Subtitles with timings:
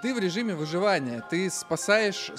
[0.00, 2.30] Ты в режиме выживания, ты спасаешь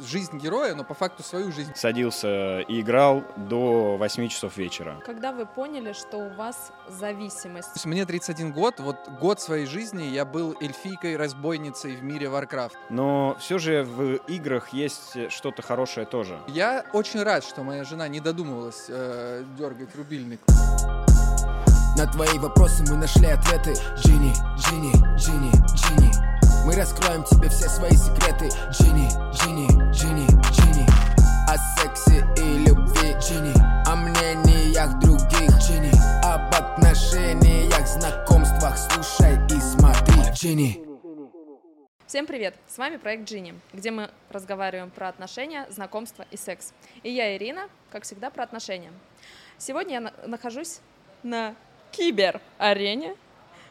[0.00, 1.72] жизнь героя, но по факту свою жизнь.
[1.74, 4.98] Садился и играл до 8 часов вечера.
[5.04, 7.84] Когда вы поняли, что у вас зависимость?
[7.84, 12.72] Мне 31 год, вот год своей жизни я был эльфийкой, разбойницей в мире Warcraft.
[12.88, 16.40] Но все же в играх есть что-то хорошее тоже.
[16.48, 20.40] Я очень рад, что моя жена не додумывалась э, дергать рубильник.
[21.98, 23.74] На твои вопросы мы нашли ответы.
[23.98, 26.31] Джинни, Джинни, Джинни, Джинни.
[26.64, 28.48] Мы раскроем тебе все свои секреты.
[28.70, 30.86] Джинни, Джинни, Джинни, Джинни.
[31.48, 33.52] О сексе и любви Джинни.
[33.84, 35.90] О мнениях других Джинни.
[36.24, 38.78] Об отношениях, знакомствах.
[38.78, 40.80] Слушай и смотри Джинни.
[42.06, 42.54] Всем привет!
[42.68, 46.74] С вами проект Джинни, где мы разговариваем про отношения, знакомства и секс.
[47.02, 48.92] И я, Ирина, как всегда, про отношения.
[49.58, 50.78] Сегодня я нахожусь
[51.24, 51.56] на
[51.90, 53.16] кибер-арене,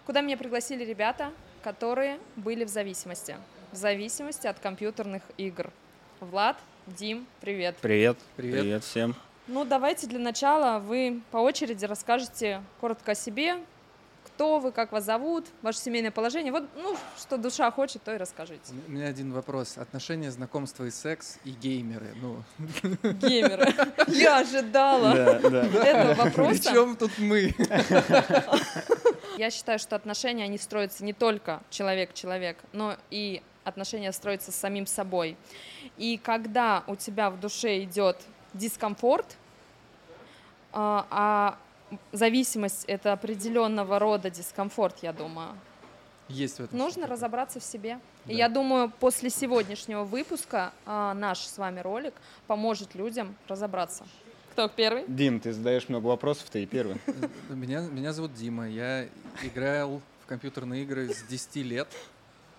[0.05, 1.31] куда меня пригласили ребята,
[1.61, 3.35] которые были в зависимости.
[3.71, 5.71] В зависимости от компьютерных игр.
[6.19, 7.77] Влад, Дим, привет.
[7.81, 8.17] Привет.
[8.35, 8.61] Привет.
[8.61, 9.15] Привет всем.
[9.47, 13.57] Ну, давайте для начала вы по очереди расскажете коротко о себе,
[14.35, 16.51] кто вы, как вас зовут, ваше семейное положение.
[16.51, 18.73] Вот, ну, что душа хочет, то и расскажите.
[18.87, 19.77] У меня один вопрос.
[19.77, 22.13] Отношения, знакомства и секс, и геймеры.
[22.21, 22.43] Ну.
[23.13, 23.73] Геймеры.
[24.07, 26.61] Я ожидала этого вопроса.
[26.63, 27.53] Причем тут мы?
[29.37, 34.85] Я считаю, что отношения, они строятся не только человек-человек, но и отношения строятся с самим
[34.85, 35.37] собой.
[35.97, 38.17] И когда у тебя в душе идет
[38.53, 39.37] дискомфорт,
[40.73, 41.57] а, а
[42.11, 45.49] зависимость это определенного рода дискомфорт, я думаю.
[46.27, 46.77] Есть в этом.
[46.77, 47.99] Нужно разобраться в себе.
[48.25, 48.33] Да.
[48.33, 52.13] И я думаю, после сегодняшнего выпуска а, наш с вами ролик
[52.47, 54.05] поможет людям разобраться.
[54.51, 55.05] Кто первый?
[55.07, 56.97] Дим, ты задаешь много вопросов, ты и первый.
[57.49, 58.67] Меня, меня зовут Дима.
[58.67, 59.07] Я
[59.43, 61.87] играл в компьютерные игры с 10 лет.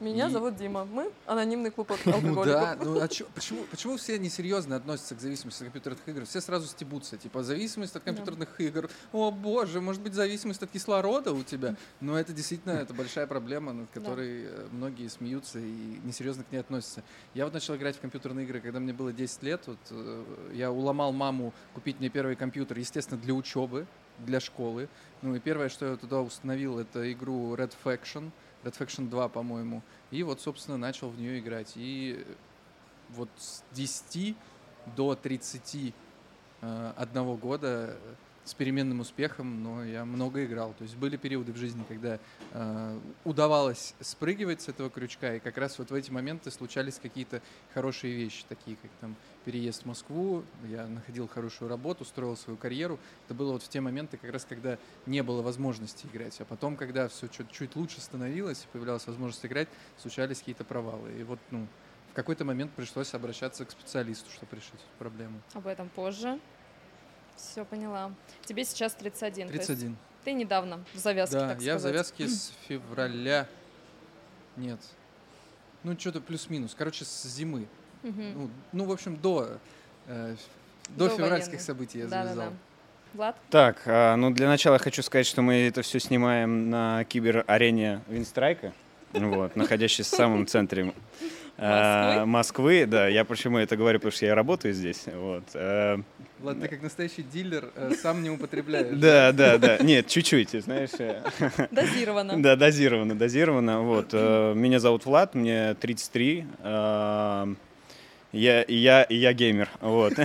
[0.03, 0.31] Меня и...
[0.31, 0.85] зовут Дима.
[0.85, 2.45] Мы анонимный клуб алкоголиков.
[2.45, 6.25] Да, ну а чё, почему, почему все несерьезно относятся к зависимости от компьютерных игр?
[6.25, 8.65] Все сразу стебутся, типа, зависимость от компьютерных да.
[8.65, 8.91] игр.
[9.13, 11.77] О боже, может быть, зависимость от кислорода у тебя?
[12.01, 14.51] Но это действительно это большая проблема, над которой да.
[14.51, 17.05] Э, многие смеются и несерьезно к ней относятся.
[17.35, 19.63] Я вот начал играть в компьютерные игры, когда мне было 10 лет.
[19.67, 20.25] Вот, э,
[20.55, 23.87] я уломал маму купить мне первый компьютер, естественно, для учебы,
[24.19, 24.89] для школы.
[25.23, 28.33] Ну и первое, что я туда установил, это игру Red Faction—
[28.65, 29.83] Red Faction 2, по-моему.
[30.11, 31.73] И вот, собственно, начал в нее играть.
[31.77, 32.25] И
[33.11, 34.37] вот с 10
[34.97, 35.93] до 31
[36.63, 37.97] э, года
[38.45, 40.75] с переменным успехом, но я много играл.
[40.77, 42.19] То есть были периоды в жизни, когда
[42.53, 47.41] э, удавалось спрыгивать с этого крючка, и как раз вот в эти моменты случались какие-то
[47.73, 52.99] хорошие вещи, такие как там переезд в Москву, я находил хорошую работу, строил свою карьеру.
[53.27, 56.41] Это было вот в те моменты, как раз когда не было возможности играть.
[56.41, 61.13] А потом, когда все чуть-чуть лучше становилось, появлялась возможность играть, случались какие-то провалы.
[61.19, 61.67] И вот, ну,
[62.13, 65.41] в какой-то момент пришлось обращаться к специалисту, чтобы решить эту проблему.
[65.55, 66.39] Об этом позже.
[67.37, 68.13] Все поняла.
[68.45, 69.49] Тебе сейчас 31.
[69.49, 69.97] 31.
[70.25, 73.47] Ты недавно в завязке, да, так я в завязке с февраля.
[74.57, 74.81] Нет.
[75.83, 76.75] Ну, что-то плюс-минус.
[76.77, 77.67] Короче, с зимы.
[78.05, 78.23] Угу.
[78.23, 79.59] Ну, ну, в общем, до,
[80.07, 80.37] э,
[80.91, 81.63] до, до февральских военных.
[81.63, 82.45] событий я да, завязал.
[82.45, 82.57] Да, да.
[83.15, 83.37] Влад?
[83.51, 88.73] Так, а, ну для начала хочу сказать, что мы это все снимаем на кибер-арене Винстрайка,
[89.13, 90.93] вот, находящейся в самом центре
[91.59, 92.27] Москвы?
[92.27, 93.09] Москвы, да.
[93.09, 95.05] Я почему это говорю, потому что я работаю здесь.
[95.07, 95.45] Вот.
[95.55, 95.99] Э,
[96.41, 98.97] Ладно, ты как настоящий диллер э, сам не употребляешь.
[98.97, 99.79] Да, да, да.
[99.79, 100.91] Нет, чуть-чуть, знаешь.
[100.99, 101.23] Э.
[101.71, 102.43] Дозированно.
[102.43, 103.83] Да, дозированно, дозированно.
[103.83, 104.13] Вот.
[104.13, 106.47] Меня зовут Влад, мне 33.
[106.65, 109.69] Я, я, я геймер.
[109.81, 110.15] Вот.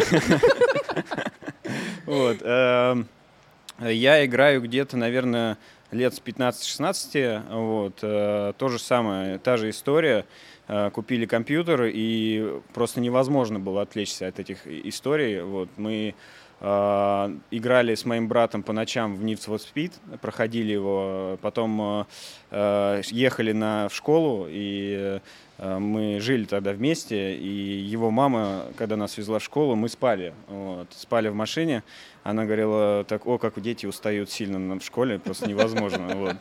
[2.06, 2.42] Вот.
[2.42, 5.58] Я играю где-то, наверное,
[5.92, 7.50] лет с 15-16.
[7.50, 7.96] Вот.
[7.96, 10.26] То же самое, та же история.
[10.68, 15.42] Э, купили компьютер, и просто невозможно было отвлечься от этих историй.
[15.42, 16.14] Вот, мы
[16.60, 22.06] э, играли с моим братом по ночам в Need for Speed, проходили его, потом
[22.52, 25.20] э, ехали на, в школу, и э,
[25.58, 30.88] мы жили тогда вместе, и его мама, когда нас везла в школу, мы спали, вот,
[30.92, 31.84] спали в машине,
[32.28, 36.08] она говорила, так, о, как дети устают сильно в школе, просто невозможно.
[36.18, 36.36] Вот.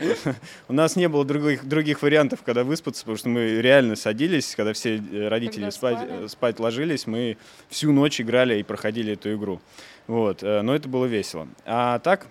[0.69, 4.73] У нас не было других, других вариантов, когда выспаться, потому что мы реально садились, когда
[4.73, 7.37] все э, родители спать, э, спать ложились, мы
[7.69, 9.61] всю ночь играли и проходили эту игру.
[10.09, 10.43] Вот.
[10.43, 11.47] Э, но это было весело.
[11.65, 12.27] А так,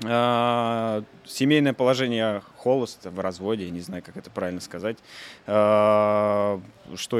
[0.00, 4.96] семейное положение холост, в разводе, не знаю, как это правильно сказать.
[5.44, 6.60] Что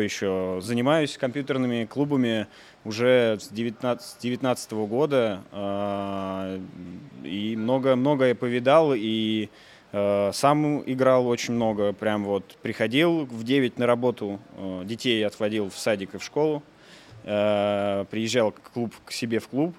[0.01, 0.61] еще?
[0.63, 2.47] Занимаюсь компьютерными клубами
[2.85, 5.41] уже с 19, 19 года
[7.25, 9.49] и много, многое повидал, и
[9.91, 14.39] Сам играл очень много, прям вот приходил в 9 на работу,
[14.85, 16.63] детей отводил в садик и в школу,
[17.25, 19.75] приезжал к клуб, к себе в клуб,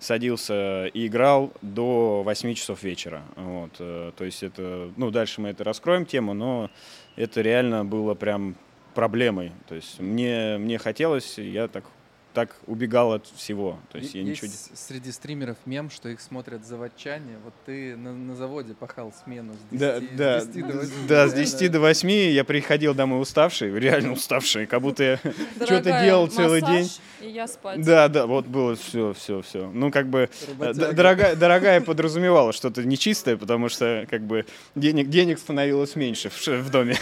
[0.00, 3.22] садился и играл до 8 часов вечера.
[3.36, 3.72] Вот.
[3.78, 6.70] э, То есть это, ну, дальше мы это раскроем тему, но
[7.16, 8.56] это реально было прям
[8.94, 9.52] проблемой.
[9.68, 11.84] То есть мне, мне хотелось, я так,
[12.32, 13.78] так убегал от всего.
[13.90, 14.52] То есть я Есть ничего...
[14.70, 17.38] не- среди стримеров мем, что их смотрят заводчане.
[17.44, 21.06] Вот ты на, на заводе пахал смену с 10, Да, с да, 10 до 8.
[21.08, 25.16] да, с 10 до 8 я приходил домой уставший, реально уставший, как будто я
[25.64, 26.88] что-то делал целый день.
[27.20, 27.84] И я спать.
[27.84, 29.70] Да, да, вот было все, все, все.
[29.74, 30.30] Ну, как бы,
[30.60, 36.46] э, дорогая, дорогая подразумевала что-то нечистое, потому что, как бы, денег, денег становилось меньше в,
[36.46, 36.96] в доме.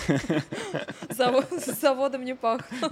[1.11, 2.91] Заво- С заводом не пахло.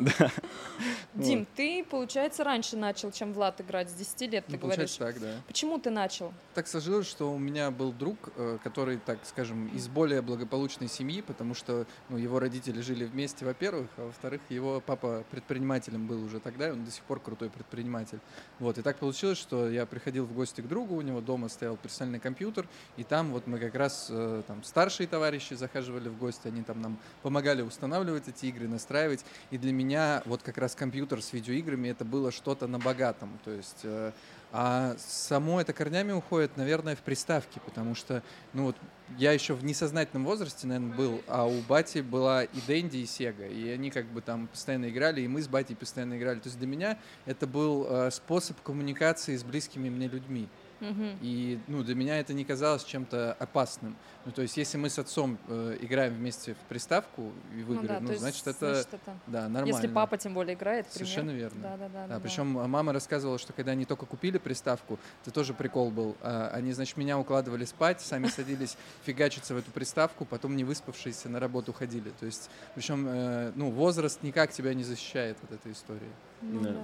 [1.15, 4.97] Дим, ты, получается, раньше начал, чем Влад играть, с 10 лет, ты Ну, говоришь.
[4.97, 5.43] получается так, да.
[5.47, 6.33] Почему ты начал?
[6.55, 11.23] Так сложилось, что у меня был друг, э, который, так скажем, из более благополучной семьи,
[11.23, 16.41] потому что ну, его родители жили вместе, во-первых, а во-вторых, его папа предпринимателем был уже
[16.41, 18.19] тогда, и он до сих пор крутой предприниматель.
[18.59, 21.77] Вот, и так получилось, что я приходил в гости к другу, у него дома стоял
[21.77, 26.49] персональный компьютер, и там вот мы как раз, э, там, старшие товарищи захаживали в гости,
[26.49, 31.23] они там нам помогали устанавливать эти игры, настраивать, и для меня вот как раз компьютер
[31.23, 34.13] с видеоиграми это было что-то на богатом, то есть э,
[34.53, 38.23] а само это корнями уходит, наверное, в приставки, потому что,
[38.55, 38.77] ну вот,
[39.19, 43.47] я еще в несознательном возрасте, наверное, был, а у бати была и Дэнди, и Сега,
[43.47, 46.39] и они как бы там постоянно играли, и мы с батей постоянно играли.
[46.39, 50.49] То есть для меня это был э, способ коммуникации с близкими мне людьми.
[50.81, 53.97] И ну, для меня это не казалось чем-то опасным.
[54.25, 57.75] Ну, то есть, если мы с отцом э, играем вместе в приставку и в Ну
[57.77, 59.67] игры, да, ну, есть, значит, это, значит, это- да, нормально.
[59.75, 61.07] Если папа тем более играет, пример.
[61.09, 61.63] Совершенно верно.
[61.63, 62.07] Да, да, да.
[62.09, 66.17] Да, причем мама рассказывала, что когда они только купили приставку, это тоже прикол был.
[66.21, 71.29] а, Они, значит, меня укладывали спать, сами садились фигачиться в эту приставку, потом не выспавшиеся
[71.29, 72.11] на работу ходили.
[72.21, 76.11] То есть, причем, э, ну, возраст никак тебя не защищает от этой истории.
[76.43, 76.71] Ну Да.
[76.71, 76.81] да,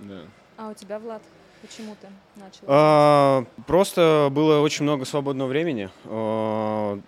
[0.00, 0.20] да, да.
[0.56, 1.22] А у тебя, Влад,
[1.60, 2.08] почему ты
[2.40, 2.60] начал?
[2.66, 5.90] А, Просто было очень много свободного времени.
[6.04, 6.98] А,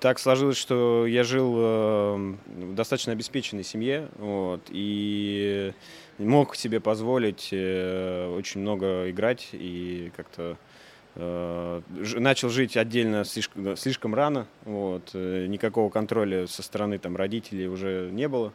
[0.00, 5.74] Так сложилось, что я жил э, в достаточно обеспеченной семье, вот, и
[6.16, 10.56] мог себе позволить э, очень много играть и как-то
[11.16, 11.82] э,
[12.16, 18.26] начал жить отдельно слишком, слишком рано, вот, никакого контроля со стороны там родителей уже не
[18.26, 18.54] было.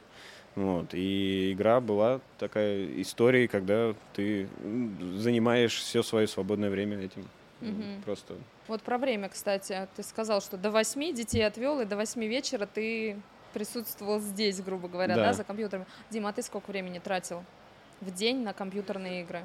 [0.56, 4.48] Вот, и игра была такая историей, когда ты
[5.16, 7.28] занимаешь все свое свободное время этим.
[7.62, 8.02] Мгм.
[8.06, 8.36] Просто.
[8.68, 9.88] Вот про время, кстати.
[9.96, 13.18] Ты сказал, что до восьми детей отвел, и до восьми вечера ты
[13.54, 15.34] присутствовал здесь, грубо говоря, да, Да.
[15.34, 15.86] за компьютером.
[16.10, 17.44] Дима, а ты сколько времени тратил
[18.02, 19.42] в день на компьютерные игры?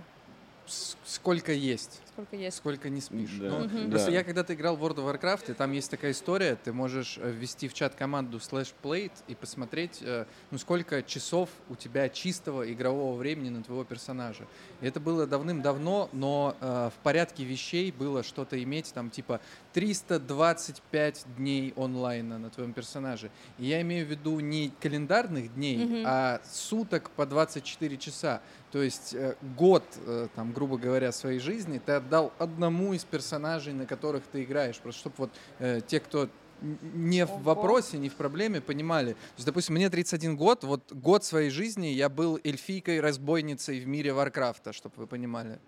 [0.70, 2.00] Сколько есть.
[2.12, 2.56] Сколько есть?
[2.58, 3.30] Сколько не спишь.
[3.40, 3.48] Да.
[3.48, 3.90] Ну, Мгм.
[3.90, 4.12] Просто Да.
[4.18, 7.30] я когда-то играл в World of Warcraft, и там есть такая история, ты можешь э,
[7.30, 12.70] ввести в чат команду slash plate и посмотреть, э, ну, сколько часов у тебя чистого
[12.70, 14.46] игрового времени на твоего персонажа.
[14.80, 19.40] И это было давным-давно, но э, в порядке вещей было что-то иметь, там, типа
[19.72, 23.30] 325 дней онлайна на твоем персонаже.
[23.58, 26.02] И я имею в виду не календарных дней, Мгм.
[26.06, 28.40] а суток по 24 часа.
[28.72, 33.72] То есть э, год, э, там, грубо говоря, своей жизни ты отдал одному из персонажей,
[33.72, 34.78] на которых ты играешь.
[34.78, 36.28] Просто чтобы вот э, те, кто
[36.62, 39.12] не в вопросе, не в проблеме, понимали.
[39.12, 44.12] То есть, допустим, мне 31 год, вот год своей жизни я был эльфийкой-разбойницей в мире
[44.12, 45.58] Варкрафта, чтобы вы понимали.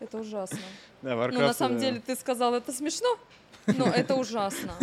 [0.00, 0.58] Это ужасно.
[1.02, 3.08] Да, Ну, на Warcraft, самом деле, ты сказал, это смешно,
[3.66, 4.74] но это ужасно.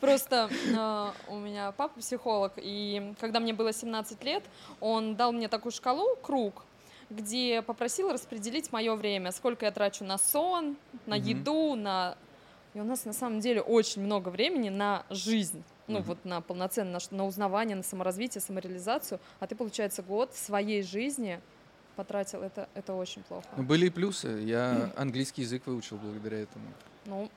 [0.00, 4.42] Просто э, у меня папа психолог, и когда мне было 17 лет,
[4.80, 6.64] он дал мне такую шкалу, круг,
[7.10, 10.76] где попросил распределить мое время, сколько я трачу на сон,
[11.06, 11.24] на Мгм.
[11.24, 12.16] еду, на...
[12.74, 15.64] И у нас на самом деле очень много времени на жизнь.
[15.88, 16.04] Ну, Мгм.
[16.04, 19.18] вот на полноценное, на, на узнавание, на саморазвитие, самореализацию.
[19.40, 21.40] А ты, получается, год своей жизни
[21.98, 22.42] потратил.
[22.42, 23.48] Это, это очень плохо.
[23.56, 24.28] Но были и плюсы.
[24.44, 26.66] Я английский язык выучил благодаря этому.
[27.06, 27.28] Ну,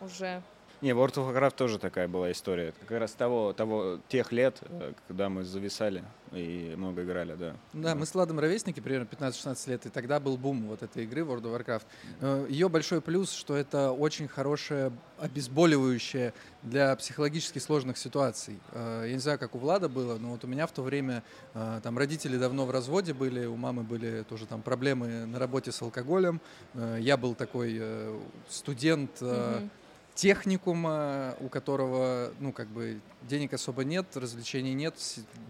[0.00, 0.42] уже.
[0.80, 2.72] Не, World of Warcraft тоже такая была история.
[2.86, 7.56] Как раз того, того, тех лет, э, когда мы зависали и много играли, да.
[7.72, 11.22] Да, мы с Владом ровесники, примерно 15-16 лет, и тогда был бум вот этой игры
[11.22, 11.82] World of
[12.20, 12.48] Warcraft.
[12.48, 16.32] Ее большой плюс, что это очень хорошее обезболивающее
[16.62, 18.58] для психологически сложных ситуаций.
[18.72, 21.24] Э, Я не знаю, как у Влада было, но вот у меня в то время
[21.54, 25.72] э, там родители давно в разводе были, у мамы были тоже там проблемы на работе
[25.72, 26.40] с алкоголем.
[26.74, 28.18] Э, Я был такой э,
[28.48, 29.70] студент, э, Мгм.
[30.18, 34.94] Техникума, у которого, ну, как бы, денег особо нет, развлечений нет,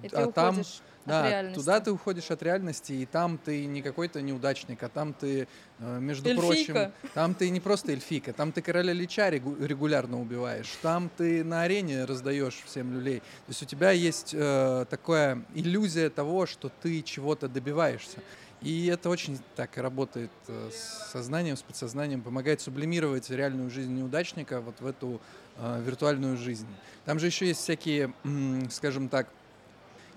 [0.02, 0.62] И а там,
[1.06, 1.58] да, реальности.
[1.58, 5.48] туда ты уходишь от реальности, и там ты не какой-то неудачник, а там ты,
[5.78, 6.92] э, между Эльфийка.
[7.00, 11.42] прочим, там ты не просто эльфика, там ты короля Лича регу- регулярно убиваешь, там ты
[11.44, 13.20] на арене раздаешь всем люлей.
[13.20, 18.18] То есть у тебя есть э, такая иллюзия того, что ты чего-то добиваешься.
[18.60, 24.60] И это очень так работает э, с сознанием, с подсознанием, помогает сублимировать реальную жизнь неудачника
[24.60, 25.20] вот в эту
[25.56, 26.66] э, виртуальную жизнь.
[27.04, 28.12] Там же еще есть всякие,
[28.70, 29.28] скажем так,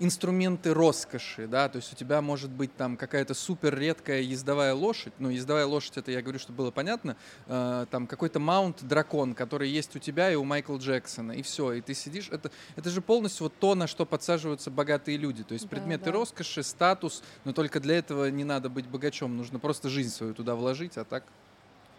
[0.02, 5.14] инструменты роскоши, да, то есть у тебя может быть там какая-то супер редкая ездовая лошадь,
[5.20, 7.16] ну, ездовая лошадь, это я говорю, чтобы было понятно,
[7.46, 11.82] э, там какой-то маунт-дракон, который есть у тебя и у Майкла Джексона, и все, и
[11.82, 15.66] ты сидишь, это, это же полностью вот то, на что подсаживаются богатые люди, то есть
[15.66, 16.14] Да, предметы да.
[16.14, 20.56] роскоши, статус, но только для этого не надо быть богачом, нужно просто жизнь свою туда
[20.56, 21.24] вложить, а так,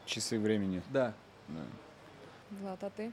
[0.07, 0.83] Часы времени.
[0.91, 1.15] да.
[1.47, 1.61] да.
[2.61, 3.13] Влад, а ты?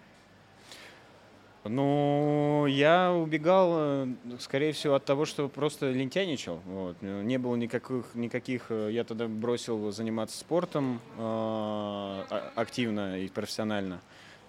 [1.66, 4.08] Ну, я убегал, э,
[4.40, 6.62] скорее всего, от того, что просто лентяничал.
[6.66, 6.96] Вот.
[7.02, 8.68] Не было никаких, никаких...
[8.70, 14.00] э, Я тогда бросил заниматься спортом э, а- активно и профессионально.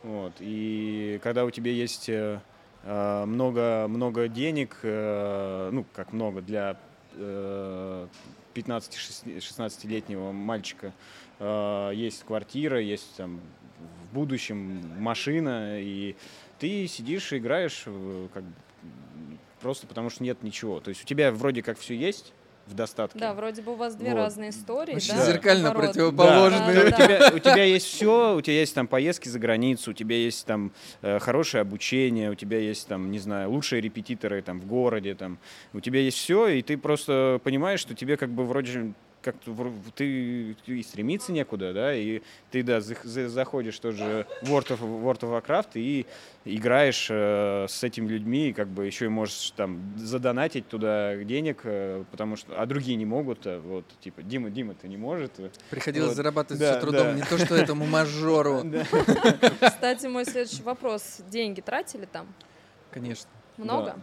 [0.05, 0.35] Вот.
[0.39, 2.41] И когда у тебя есть э,
[2.85, 6.77] э, много, много денег, э, ну, как много для
[7.17, 8.07] э,
[8.55, 10.93] 15-16-летнего мальчика,
[11.95, 13.41] есть квартира, есть там
[14.11, 16.15] в будущем машина, и
[16.61, 17.85] ты сидишь и играешь
[18.33, 18.45] как
[19.61, 20.81] просто потому что нет ничего.
[20.81, 22.33] То есть у тебя вроде как все есть
[22.67, 23.19] в достатке.
[23.19, 24.17] Да, вроде бы у вас две Вот.
[24.19, 25.27] разные истории, Очень да?
[25.27, 25.91] зеркально наоборот.
[25.91, 26.75] противоположные.
[26.75, 29.91] Да, У да, тебя, у тебя есть все, у тебя есть там поездки за границу,
[29.91, 34.41] у тебя есть там э, хорошее обучение, у тебя есть там, не знаю, лучшие репетиторы
[34.43, 35.39] там в городе, там,
[35.73, 39.37] у тебя есть все, и ты просто понимаешь, что тебе как бы вроде как
[39.95, 44.69] ты, ты и стремиться некуда, да, и ты, да, зах- за- заходишь тоже в World
[44.69, 46.07] of, World of Warcraft и
[46.45, 51.61] играешь э, с этими людьми, и как бы еще и можешь там задонатить туда денег,
[51.65, 55.33] э, потому что, а другие не могут, э, вот, типа, Дима, Дима, ты не может,
[55.71, 56.17] Приходилось Вот.
[56.17, 57.13] зарабатывать Да, все трудом, да.
[57.15, 58.63] не то что этому мажору.
[59.61, 61.21] Кстати, мой следующий вопрос.
[61.31, 62.27] Деньги тратили там?
[62.91, 63.29] Конечно.
[63.57, 63.97] Много?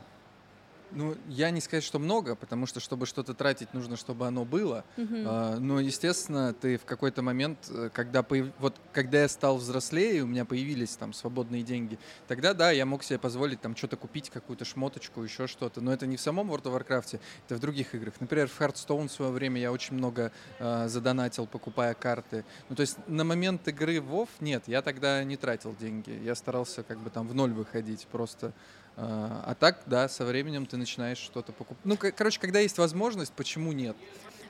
[0.91, 4.85] Ну, я не сказать, что много, потому что, чтобы что-то тратить, нужно, чтобы оно было.
[4.95, 5.23] Мгм.
[5.25, 10.23] А, но, естественно, ты в какой-то момент, э, когда, появ- вот, когда я стал взрослее,
[10.23, 14.29] у меня появились там свободные деньги, тогда, да, я мог себе позволить там что-то купить,
[14.29, 15.81] какую-то шмоточку, еще что-то.
[15.81, 18.13] Но это не в самом World of Warcraft, это в других играх.
[18.19, 22.45] Например, в Hearthstone в свое время я очень много э, задонатил, покупая карты.
[22.69, 26.11] Ну, то есть на момент игры в WoW нет, я тогда не тратил деньги.
[26.23, 28.53] Я старался как бы там в ноль выходить просто.
[28.99, 31.85] А а так, да, со временем ты начинаешь что-то покупать.
[31.85, 33.95] Ну, ко- короче, когда есть возможность, почему нет?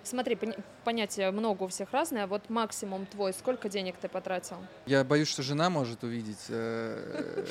[0.07, 0.37] Смотри,
[0.85, 2.23] понятия много у всех разные.
[2.23, 4.55] а Вот максимум твой, сколько денег ты потратил?
[4.85, 7.45] Я боюсь, что жена может увидеть э,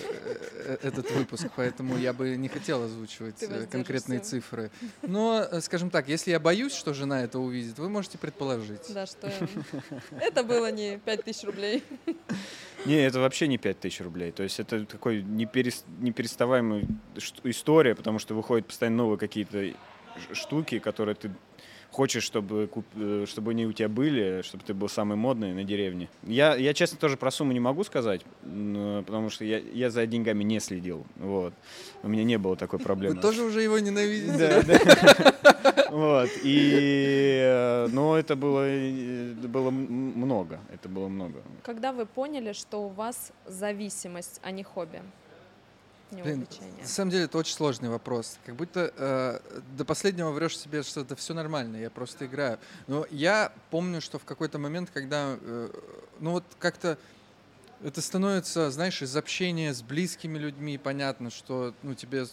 [0.64, 4.70] э, этот выпуск, поэтому я бы не хотел озвучивать э, конкретные цифры.
[5.02, 8.82] Но, э, скажем так, если я боюсь, что жена это увидит, вы можете предположить.
[8.88, 9.30] Да, что
[10.18, 11.84] это было не 5000 рублей.
[12.86, 14.32] Не, это вообще не 5000 рублей.
[14.32, 16.86] То есть это такой неперес- непереставаемая
[17.44, 19.75] история, потому что выходят постоянно новые какие-то
[20.32, 21.30] штуки, которые ты
[21.90, 25.64] хочешь, чтобы, куп- э, чтобы они у тебя были, чтобы ты был самый модный на
[25.64, 26.09] деревне.
[26.25, 30.07] Я, я честно, тоже про сумму не могу сказать, м, потому что я, я за
[30.07, 31.07] деньгами не следил.
[31.16, 31.55] Вот.
[32.02, 33.14] У меня не было такой проблемы.
[33.16, 34.62] Вы тоже уже его ненавидите?
[35.90, 36.28] Вот.
[36.43, 40.61] И, э, но это было, э, было много.
[40.75, 41.40] Это было много.
[41.62, 45.00] Когда вы поняли, что у вас зависимость, а не хобби?
[46.10, 46.82] Не Блин, увлечение.
[46.82, 48.38] на самом деле это очень сложный вопрос.
[48.46, 49.40] Как будто э,
[49.76, 52.58] до последнего врешь себе, что это все нормально, я просто играю.
[52.86, 55.70] Но я помню, что в какой-то момент, когда, э,
[56.20, 56.96] ну вот как-то
[57.82, 62.25] это становится, знаешь, из общения с близкими людьми понятно, что, ну, тебе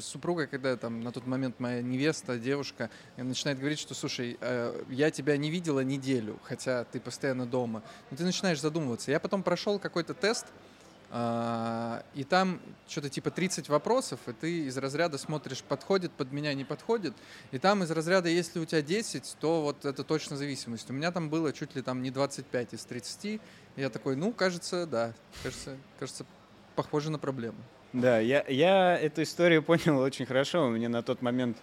[0.00, 5.10] супруга, когда там на тот момент моя невеста, девушка, начинает говорить, что, слушай, э, я
[5.10, 7.82] тебя не видела неделю, хотя ты постоянно дома.
[8.10, 9.10] Но ты начинаешь задумываться.
[9.10, 10.46] Я потом прошел какой-то тест,
[11.10, 16.64] и там что-то типа 30 вопросов, и ты из разряда смотришь, подходит под меня, не
[16.64, 17.14] подходит.
[17.50, 20.90] И там из разряда, если у тебя 10, то вот это точно зависимость.
[20.90, 23.24] У меня там было чуть ли там не 25 из 30.
[23.24, 23.40] И
[23.76, 26.26] я такой, ну, кажется, да, кажется, кажется,
[26.76, 27.58] похоже на проблему.
[27.94, 30.66] Да, я, я эту историю понял очень хорошо.
[30.66, 31.56] У меня на тот момент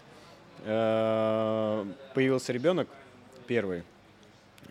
[0.63, 1.85] э,
[2.15, 2.87] появился ребенок
[3.45, 3.83] первый,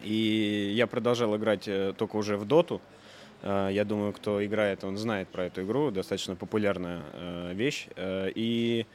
[0.03, 2.81] и я продолжал играть э, только уже в доту.
[3.45, 7.87] Э, я думаю, кто играет, он знает про эту игру, достаточно популярная э, вещь.
[7.97, 8.87] Э, и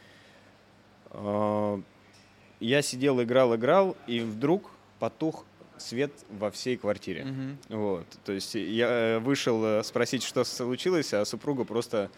[2.60, 5.44] я сидел, играл, играл, и вдруг потух
[5.78, 7.26] свет во всей квартире.
[7.26, 7.58] Мгм.
[7.70, 8.06] Вот.
[8.26, 12.12] То есть я вышел спросить, что случилось, а супруга просто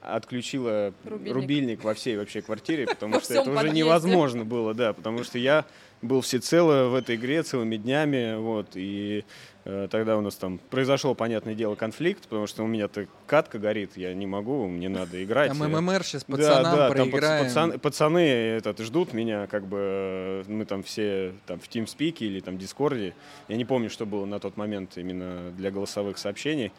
[0.00, 1.34] отключила Рубильник.
[1.34, 5.66] рубильник, во всей вообще квартире, потому что это уже невозможно было, да, потому что я
[6.04, 9.24] был всецело в этой игре целыми днями, вот, и
[9.64, 13.96] э, тогда у нас там произошел, понятное дело, конфликт, потому что у меня-то катка горит,
[13.96, 15.56] я не могу, мне надо играть.
[15.56, 17.46] Там э, ММР сейчас да, пацанам да, там пац- проиграем.
[17.46, 22.40] пацан- пацаны этот, ждут меня, как бы э, мы там все там в TeamSpeak или
[22.40, 23.14] там Дискорде.
[23.48, 26.70] Я не помню, что было на тот момент именно для голосовых сообщений.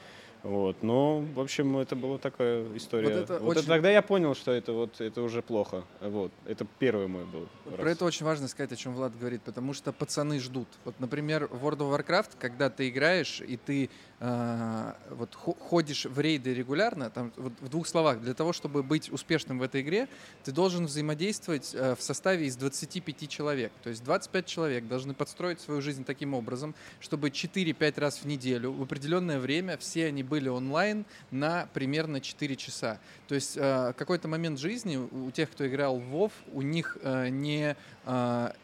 [0.46, 3.08] Вот, но, в общем, это была такая история.
[3.08, 5.84] Вот это Вот это очень- тогда я понял, что это вот это уже плохо.
[6.02, 7.48] Вот, это первый мой был.
[7.66, 7.78] Вот.
[7.78, 10.68] Про это очень важно сказать, о чем Влад говорит, потому что пацаны ждут.
[10.84, 16.20] Вот, например, в World of Warcraft, когда ты играешь и ты вот хо- ходишь в
[16.20, 20.08] рейды регулярно, там вот в двух словах, для того, чтобы быть успешным в этой игре,
[20.44, 23.72] ты должен взаимодействовать э, в составе из 25 человек.
[23.84, 28.72] То есть 25 человек должны подстроить свою жизнь таким образом, чтобы 4-5 раз в неделю
[28.72, 33.00] в определенное время все они были онлайн на примерно 4 часа.
[33.28, 37.30] То есть э, какой-то момент жизни у тех, кто играл в WoW, у них э,
[37.30, 37.76] не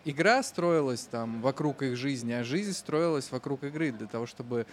[0.05, 4.67] игра строилась там вокруг их жизни, а жизнь строилась вокруг игры для того, чтобы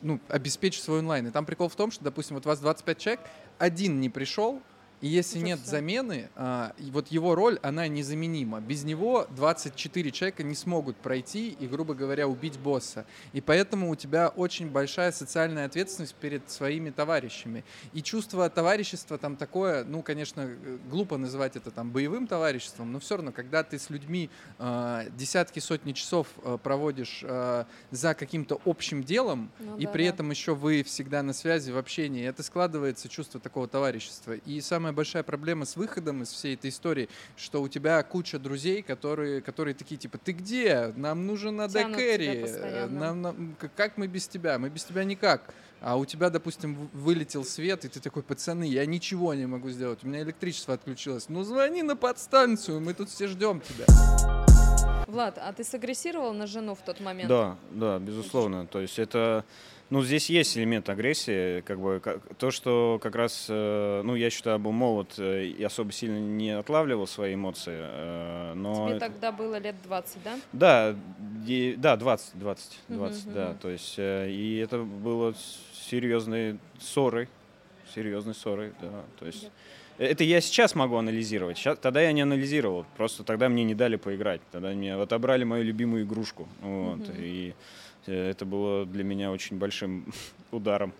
[0.00, 1.26] ну, обеспечить свой онлайн.
[1.26, 3.20] И там прикол в том, что, допустим, вот у вас 25 человек,
[3.58, 4.60] один не пришел,
[5.04, 5.70] и если Уже нет всё.
[5.70, 8.62] замены, а, вот его роль, она незаменима.
[8.62, 13.04] Без него 24 человека не смогут пройти и, грубо говоря, убить босса.
[13.34, 17.64] И поэтому у тебя очень большая социальная ответственность перед своими товарищами.
[17.92, 22.98] И чувство товарищества там такое, ну, конечно, э, глупо называть это там боевым товариществом, но
[22.98, 28.58] все равно, когда ты с людьми а, десятки, сотни часов а, проводишь а, за каким-то
[28.64, 30.08] общим делом, Ну и да, при да.
[30.08, 32.26] этом еще вы всегда на связи, в общении.
[32.26, 34.32] Это складывается чувство такого товарищества.
[34.32, 38.82] И самая большая проблема с выходом из всей этой истории, что у тебя куча друзей,
[38.82, 40.92] которые, которые такие типа, ты где?
[40.96, 42.42] Нам нужен Кэрри.
[42.42, 43.00] постоянно.
[43.00, 44.58] Нам, нам- как мы без тебя?
[44.58, 45.52] Мы без тебя никак.
[45.80, 50.02] А у тебя, допустим, вылетел свет, и ты такой, пацаны, я ничего не могу сделать.
[50.02, 51.28] У меня электричество отключилось.
[51.28, 53.84] Ну звони на подстанцию, мы тут все ждем тебя.
[55.06, 57.28] Влад, а ты сагрессировал на жену в тот момент?
[57.28, 58.66] Да, да, безусловно.
[58.66, 59.44] То есть это,
[59.90, 64.30] ну, здесь есть элемент агрессии, как бы как- то, что как раз, э, ну, я
[64.30, 69.30] считаю, был молод э, и особо сильно не отлавливал свои эмоции, э, но Тебе тогда
[69.32, 70.38] было лет 20, да?
[70.52, 70.96] да,
[71.46, 73.58] де- да, 20, 20, Мгм, 20, да, мгм.
[73.58, 77.28] то есть э, и это было с- серьезной ссорой,
[77.94, 79.50] серьезной ссорой, да, то есть.
[79.96, 81.56] Это я сейчас могу анализировать.
[81.56, 82.84] Ща- тогда я не анализировал.
[82.96, 84.40] Просто тогда мне не дали поиграть.
[84.50, 86.48] Тогда мне отобрали мою любимую игрушку.
[86.62, 87.12] Вот, Мгм.
[87.16, 87.54] И
[88.12, 90.12] это было для меня очень большим
[90.50, 90.92] ударом.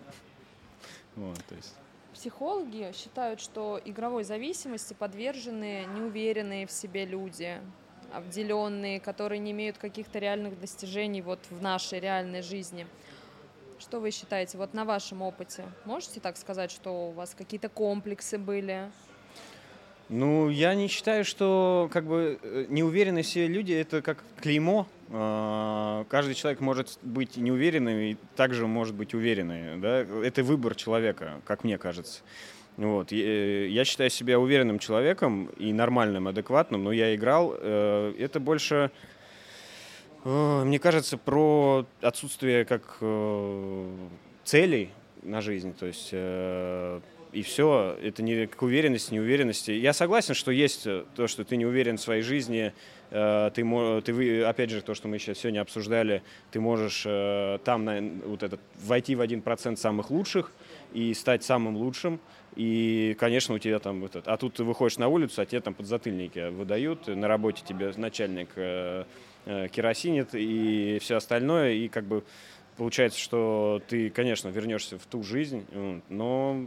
[1.15, 1.75] Вот, то есть.
[2.13, 7.59] Психологи считают, что игровой зависимости подвержены неуверенные в себе люди,
[8.13, 12.87] обделенные, которые не имеют каких-то реальных достижений вот в нашей реальной жизни.
[13.79, 15.65] Что вы считаете, вот на вашем опыте?
[15.83, 18.89] Можете так сказать, что у вас какие-то комплексы были?
[20.09, 24.87] Ну, я не считаю, что как бы э, неуверенные все люди это как клеймо.
[25.09, 29.77] А, Каждый человек может быть неуверенным и также может быть уверенный.
[29.77, 30.05] Да?
[30.23, 32.21] Это выбор человека, как мне кажется.
[32.77, 33.11] Вот.
[33.11, 37.55] Я считаю себя уверенным человеком и нормальным, адекватным, но я играл.
[37.57, 38.91] э, Это больше,
[40.23, 42.99] э, мне кажется, про отсутствие как
[44.43, 44.91] целей
[45.23, 45.73] на жизнь.
[45.73, 46.13] То есть
[47.35, 47.97] и все.
[48.01, 49.71] Это не к уверенности, неуверенности.
[49.71, 52.73] Я согласен, что есть э, то, что ты не уверен в своей жизни.
[53.11, 58.21] э, Ты, ты опять же, то, что мы сейчас сегодня обсуждали, ты можешь э, там
[58.21, 60.53] вот этот, войти в один процент самых лучших
[60.93, 62.21] и стать самым лучшим.
[62.55, 64.31] И, конечно, у тебя там вот это.
[64.31, 68.47] А тут ты выходишь на улицу, а тебе там подзатыльники выдают, на работе тебе начальник
[69.45, 72.23] керосинит и все остальное, и как бы
[72.77, 75.65] получается, что ты, конечно, вернешься в ту жизнь,
[76.07, 76.65] но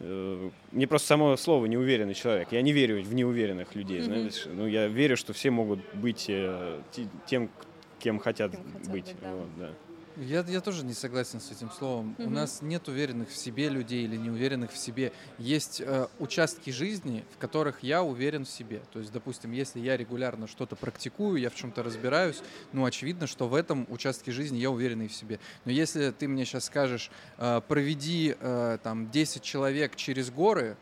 [0.00, 2.52] мне просто само слово неуверенный человек.
[2.52, 4.04] Я не верю в неуверенных людей, Мгм.
[4.04, 4.44] знаешь.
[4.46, 7.50] Ну, я верю, что все могут быть э, те- тем,
[7.98, 9.04] кем хотят, Кем хотят быть.
[9.06, 9.34] быть, да.
[9.34, 9.70] Вот, да.
[10.20, 12.16] Я, я тоже не согласен с этим словом.
[12.18, 12.34] У Мгм.
[12.34, 15.12] нас нет уверенных в себе людей или неуверенных в себе.
[15.38, 18.82] Есть э, участки жизни, в которых я уверен в себе.
[18.92, 22.40] То есть, допустим, если я регулярно что-то практикую, я в чем-то разбираюсь,
[22.72, 25.38] ну, очевидно, что в этом участке жизни я уверенный в себе.
[25.64, 30.76] Но если ты мне сейчас скажешь, э, проведи э, там 10 человек через горы,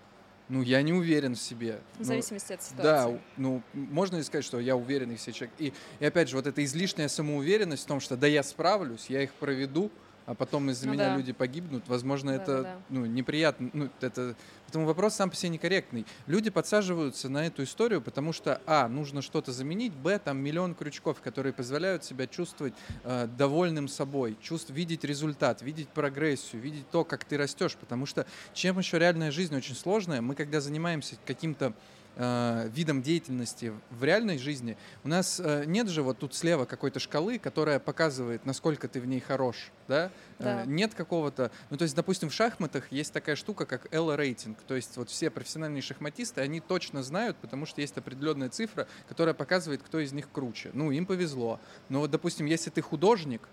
[0.49, 1.81] ну, я не уверен в себе.
[1.95, 3.15] В Ну, зависимости от да, ситуации.
[3.15, 5.55] у- ну, можно ли сказать, что я уверенный в себе человек?
[5.59, 9.23] И, и опять же, вот эта излишняя самоуверенность в том, что да, я справлюсь, я
[9.23, 9.91] их проведу,
[10.27, 11.17] а потом из-за Ну меня да.
[11.17, 12.77] люди погибнут, возможно, Да, это да, да.
[12.91, 13.71] ну, неприятно.
[13.73, 14.35] Ну, это...
[14.67, 16.05] Поэтому вопрос сам по себе некорректный.
[16.27, 21.21] Люди подсаживаются на эту историю, потому что, а, нужно что-то заменить, б, там миллион крючков,
[21.21, 27.25] которые позволяют себя чувствовать э, довольным собой, чувств, видеть результат, видеть прогрессию, видеть то, как
[27.25, 27.77] ты растешь.
[27.77, 31.73] Потому что чем еще реальная жизнь очень сложная, мы когда занимаемся каким-то
[32.17, 36.99] э, видом деятельности в реальной жизни, у нас э, нет же вот тут слева какой-то
[36.99, 40.11] шкалы, которая показывает, насколько ты в ней хорош, да?
[40.39, 40.63] Да.
[40.63, 44.75] Э, нет какого-то, ну то есть, допустим, в шахматах есть такая штука, как L-рейтинг, то
[44.75, 49.83] есть вот все профессиональные шахматисты, они точно знают, потому что есть определенная цифра, которая показывает,
[49.83, 50.71] кто из них круче.
[50.73, 51.61] Ну, им повезло.
[51.89, 53.49] Но вот, допустим, если ты художник,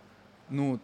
[0.50, 0.80] ну,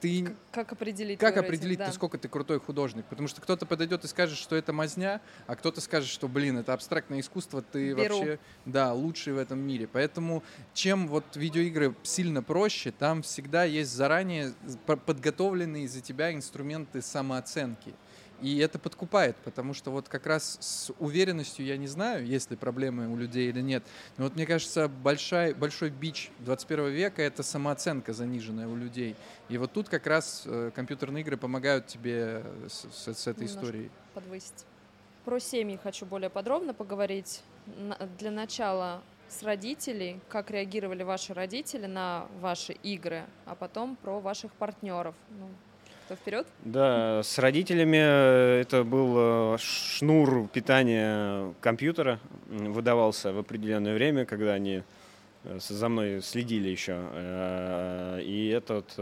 [0.00, 1.18] ты Как определить?
[1.18, 1.54] как твой рейтинг?
[1.58, 1.86] определить, Да.
[1.86, 3.04] насколько ты крутой художник?
[3.06, 6.72] Потому что кто-то подойдет и скажет, что это мазня, а кто-то скажет, что, блин, это
[6.72, 8.16] абстрактное искусство, ты Беру.
[8.18, 9.86] вообще, да, лучший в этом мире.
[9.92, 10.42] Поэтому
[10.74, 14.52] чем вот видеоигры сильно проще, там всегда есть заранее
[14.86, 17.94] по- подготовленные за тебя инструменты самооценки.
[18.40, 22.56] И это подкупает, потому что вот как раз с уверенностью я не знаю, есть ли
[22.56, 23.82] проблемы у людей или нет.
[24.16, 29.14] Но вот мне кажется, большой, большой бич 21 века— это самооценка заниженная у людей.
[29.48, 33.60] И вот тут как раз э, компьютерные игры помогают тебе с, с- с этой Немножко.
[33.60, 33.90] историей.
[34.14, 34.64] подвысить.
[35.24, 37.42] Про семьи хочу более подробно поговорить.
[37.78, 44.18] На- Для начала с родителей, как реагировали ваши родители на ваши игры, а потом про
[44.18, 45.14] ваших партнеров.
[45.38, 45.48] Ну,
[46.10, 46.46] кто вперед?
[46.64, 49.14] Да, с родителями э, это был
[49.54, 52.18] э, шнур питания компьютера,
[52.48, 54.82] выдавался в определенное время, когда они
[55.44, 56.98] э, за мной следили еще.
[58.24, 58.92] И этот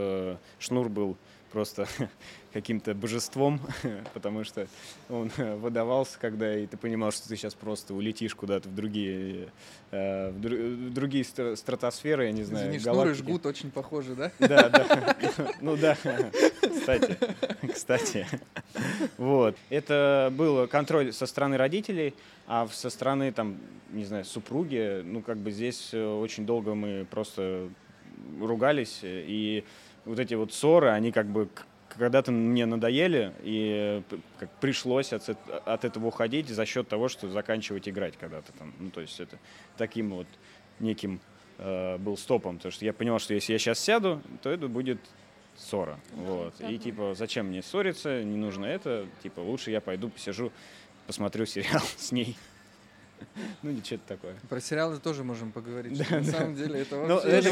[0.58, 1.16] шнур был
[1.52, 1.86] просто
[2.52, 3.60] каким-то божеством,
[4.14, 4.66] потому что
[5.08, 9.48] он э, выдавался, когда и ты понимал, что ты сейчас просто улетишь куда-то в другие,
[9.90, 13.18] э, в дру- в другие стра- стратосферы, я не знаю, Извини, галактики.
[13.18, 14.30] жгут очень похожи, да?
[14.38, 15.16] Да, да.
[15.60, 15.96] Ну да.
[16.62, 17.16] Кстати,
[17.72, 18.26] кстати.
[19.16, 19.56] Вот.
[19.70, 22.14] Это был контроль со стороны родителей,
[22.46, 23.56] а со стороны, там,
[23.92, 27.68] не знаю, супруги, ну, как бы здесь э, очень долго мы просто
[28.40, 29.64] ругались, и
[30.04, 31.48] вот эти вот ссоры, они как бы
[31.88, 34.02] когда-то мне надоели, и
[34.38, 35.28] как пришлось от,
[35.66, 38.72] от этого уходить за счет того, что заканчивать играть когда-то там.
[38.78, 39.38] Ну, то есть это
[39.76, 40.26] таким вот
[40.80, 41.20] неким
[41.58, 45.00] э, был стопом, потому что я понимал, что если я сейчас сяду, то это будет
[45.56, 45.98] ссора.
[46.12, 46.54] Вот.
[46.60, 46.78] И Ага.
[46.78, 50.52] типа, зачем мне ссориться, не нужно это, типа, лучше я пойду посижу,
[51.06, 52.36] посмотрю сериал с ней.
[53.62, 54.34] Ну, или что-то такое.
[54.48, 55.98] Про сериалы тоже можем поговорить.
[55.98, 56.32] Да, На да.
[56.32, 57.50] самом деле это Ну, вообще это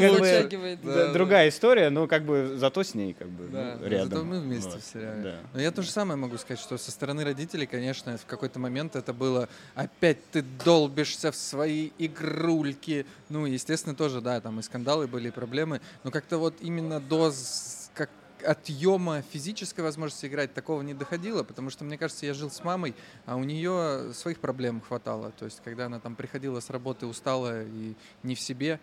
[0.49, 0.77] как бы.
[0.83, 1.13] Да, д- да.
[1.13, 4.09] другая история, но как бы зато с ней как бы Да, ну, да, рядом.
[4.09, 5.21] зато мы вместе Вот, в сериале.
[5.23, 5.35] Да.
[5.53, 8.95] Но я то же самое могу сказать, что со стороны родителей, конечно, в какой-то момент
[8.95, 13.05] это было опять ты долбишься в свои игрульки.
[13.29, 15.81] Ну, естественно, тоже, да, там и скандалы были, и проблемы.
[16.03, 17.31] Но как-то вот именно до
[18.45, 22.95] отъема физической возможности играть такого не доходило, потому что, мне кажется, я жил с мамой,
[23.25, 25.31] а у нее своих проблем хватало.
[25.31, 28.79] То есть, когда она там приходила с работы усталая и не в себе,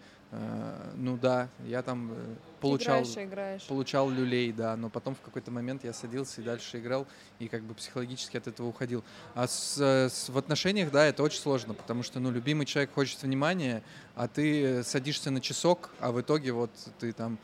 [0.97, 3.62] ну да, я там э, получал Играешь, играешь.
[3.66, 7.07] получал люлей, да, но потом в какой-то момент я садился и дальше играл,
[7.38, 9.05] и как бы психологически от этого уходил.
[9.35, 12.92] А с, э, с- в отношениях, да, это очень сложно, потому что, ну, любимый человек
[12.94, 13.83] хочет внимания,
[14.14, 17.38] а ты э, садишься на часок, а в итоге вот ты там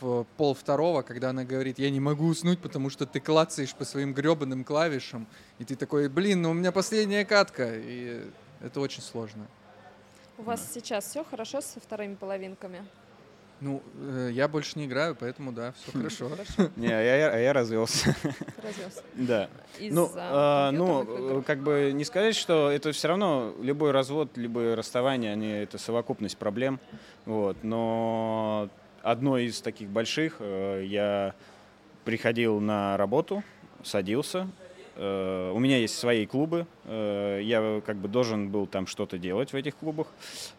[0.00, 3.84] в пол второго, когда она говорит, я не могу уснуть, потому что ты клацаешь по
[3.84, 5.26] своим гребаным клавишам,
[5.58, 8.22] и ты такой, блин, ну у меня последняя катка, и
[8.60, 9.46] это очень сложно.
[10.38, 12.84] У вас сейчас все хорошо со вторыми половинками?
[13.60, 16.28] Ну, э, я больше не играю, поэтому да, все хорошо.
[16.28, 18.14] Хорошо, Не, а я, а развелся.
[18.62, 19.02] развелся.
[19.14, 19.48] Да.
[19.78, 24.36] Из-за Ну, а, ну, э, как бы не сказать, что это все равно любой развод,
[24.36, 26.80] любое расставание, они это совокупность проблем.
[27.24, 27.56] Вот.
[27.62, 28.68] Но
[29.02, 31.34] одно из таких больших, э, я
[32.04, 33.42] приходил на работу,
[33.82, 34.48] садился.
[34.96, 39.52] Э, У меня есть свои клубы, э, я как бы должен был там что-то делать
[39.52, 40.08] в этих клубах,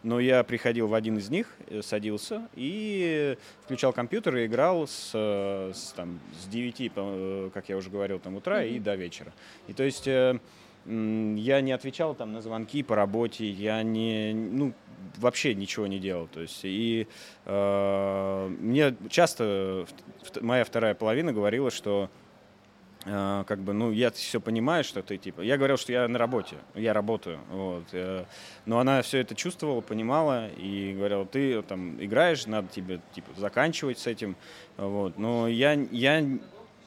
[0.02, 5.10] но я приходил в один из них, э, садился и включал компьютер и играл с,
[5.14, 8.82] э, с, там, с 9, по- э, как я уже говорил, там, утра и Мгм.
[8.84, 9.32] до вечера.
[9.66, 10.38] И то есть э,
[10.86, 14.72] я не отвечал там на звонки по работе, я не, ну,
[15.18, 16.28] вообще ничего не делал.
[16.32, 17.06] То есть и
[17.44, 19.86] э, мне часто
[20.40, 22.08] моя вторая половина говорила, что
[23.08, 26.56] как бы, ну, я все понимаю, что ты, типа, я говорил, что я на работе,
[26.74, 28.24] я работаю, вот, э,
[28.66, 33.98] но она все это чувствовала, понимала и говорила, ты там играешь, надо тебе, типа, заканчивать
[33.98, 34.36] с этим,
[34.76, 36.24] вот, но я, я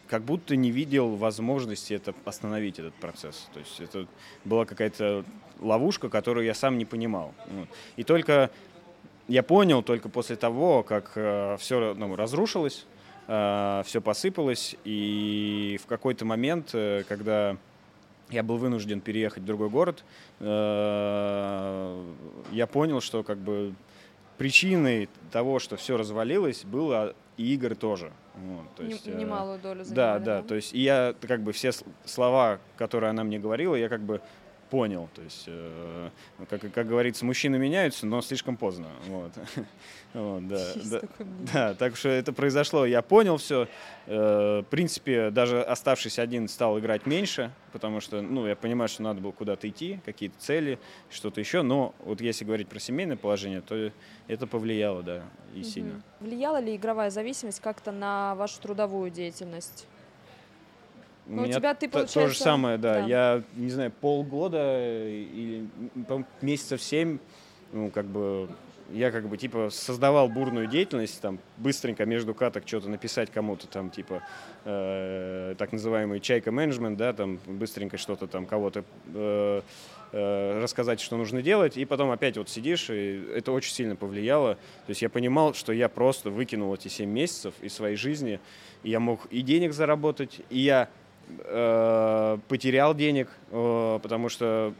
[0.08, 4.06] как будто не видел возможности это остановить этот процесс, то есть это
[4.46, 5.26] была какая-то
[5.60, 7.68] ловушка, которую я сам не понимал, вот.
[7.96, 8.52] и только
[9.28, 11.12] я понял только после того, как
[11.60, 17.56] все разрушилось, э, все посыпалось, и в какой-то момент, э, когда
[18.30, 20.04] я был вынужден переехать в другой город,
[20.40, 22.04] э,
[22.52, 23.74] я понял, что как бы
[24.38, 28.12] причиной того, что все развалилось, было и игры тоже.
[28.36, 31.52] Вот, то есть, Нем- Немалую долю да, занимали, да, то есть и я как бы
[31.52, 31.72] все
[32.06, 34.22] слова, которые она мне говорила, я как бы
[34.72, 35.10] понял.
[35.14, 38.88] То есть, э, ну, как, как говорится, мужчины меняются, но слишком поздно.
[39.08, 39.34] Вот.
[40.14, 41.02] Вот, да, да.
[41.54, 43.70] Да, так что это произошло, я понял все.
[44.08, 49.22] В принципе, даже оставшись один, стал играть меньше, потому что, ну, я понимаю, что надо
[49.22, 50.80] было куда-то идти, какие-то цели,
[51.10, 51.62] что-то еще.
[51.62, 53.90] Но вот если говорить про семейное положение, то
[54.28, 55.64] это повлияло, да, и Мгм.
[55.64, 56.02] сильно.
[56.20, 59.88] Влияла ли игровая зависимость как-то на вашу трудовую деятельность?
[61.28, 62.94] У Ну, у тебя ты, то- То же получается, самое, да.
[62.96, 63.06] да.
[63.08, 64.80] Я, не знаю, полгода
[65.18, 67.20] или м, по-моему, месяцев семь,
[67.72, 68.50] ну, как бы,
[68.92, 73.90] я как бы, типа, создавал бурную деятельность, там, быстренько между каток что-то написать кому-то, там,
[73.90, 74.22] типа,
[74.66, 79.62] э, так называемый чайка-менеджмент, да, там, быстренько что-то там, кого-то э,
[80.12, 84.56] э, рассказать, что нужно делать, и потом опять вот сидишь, и это очень сильно повлияло.
[84.56, 88.40] То есть я понимал, что я просто выкинул эти 7 месяцев из своей жизни,
[88.84, 90.90] и я мог и денег заработать, и я
[91.40, 94.74] э, потерял денег, э, потому что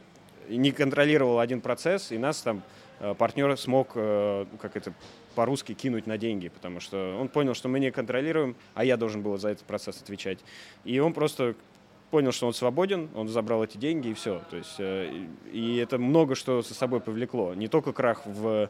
[0.48, 2.62] не контролировал один процесс, и нас там
[3.00, 4.92] э, партнер смог, э, как это
[5.34, 9.22] по-русски, кинуть на деньги, потому что он понял, что мы не контролируем, а я должен
[9.22, 10.38] был за этот процесс отвечать.
[10.84, 11.54] И он просто
[12.10, 14.42] понял, что он свободен, он забрал эти деньги и все.
[14.50, 17.54] То есть, э, и это много что за собой повлекло.
[17.54, 18.68] Не только крах в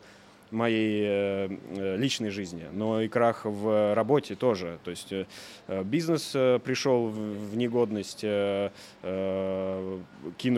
[0.52, 4.78] моей э, э, личной жизни, но и крах в работе тоже.
[4.84, 5.26] То есть э,
[5.84, 6.30] бизнес
[6.62, 8.76] пришел в негодность, кинули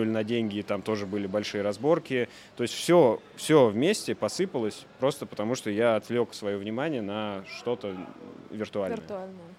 [0.08, 2.28] на деньги, там тоже были большие разборки.
[2.56, 7.96] То есть все, все вместе посыпалось просто потому, что я отвлек свое внимание на что-то
[8.50, 8.96] виртуальное.
[8.96, 9.54] Виртуальную.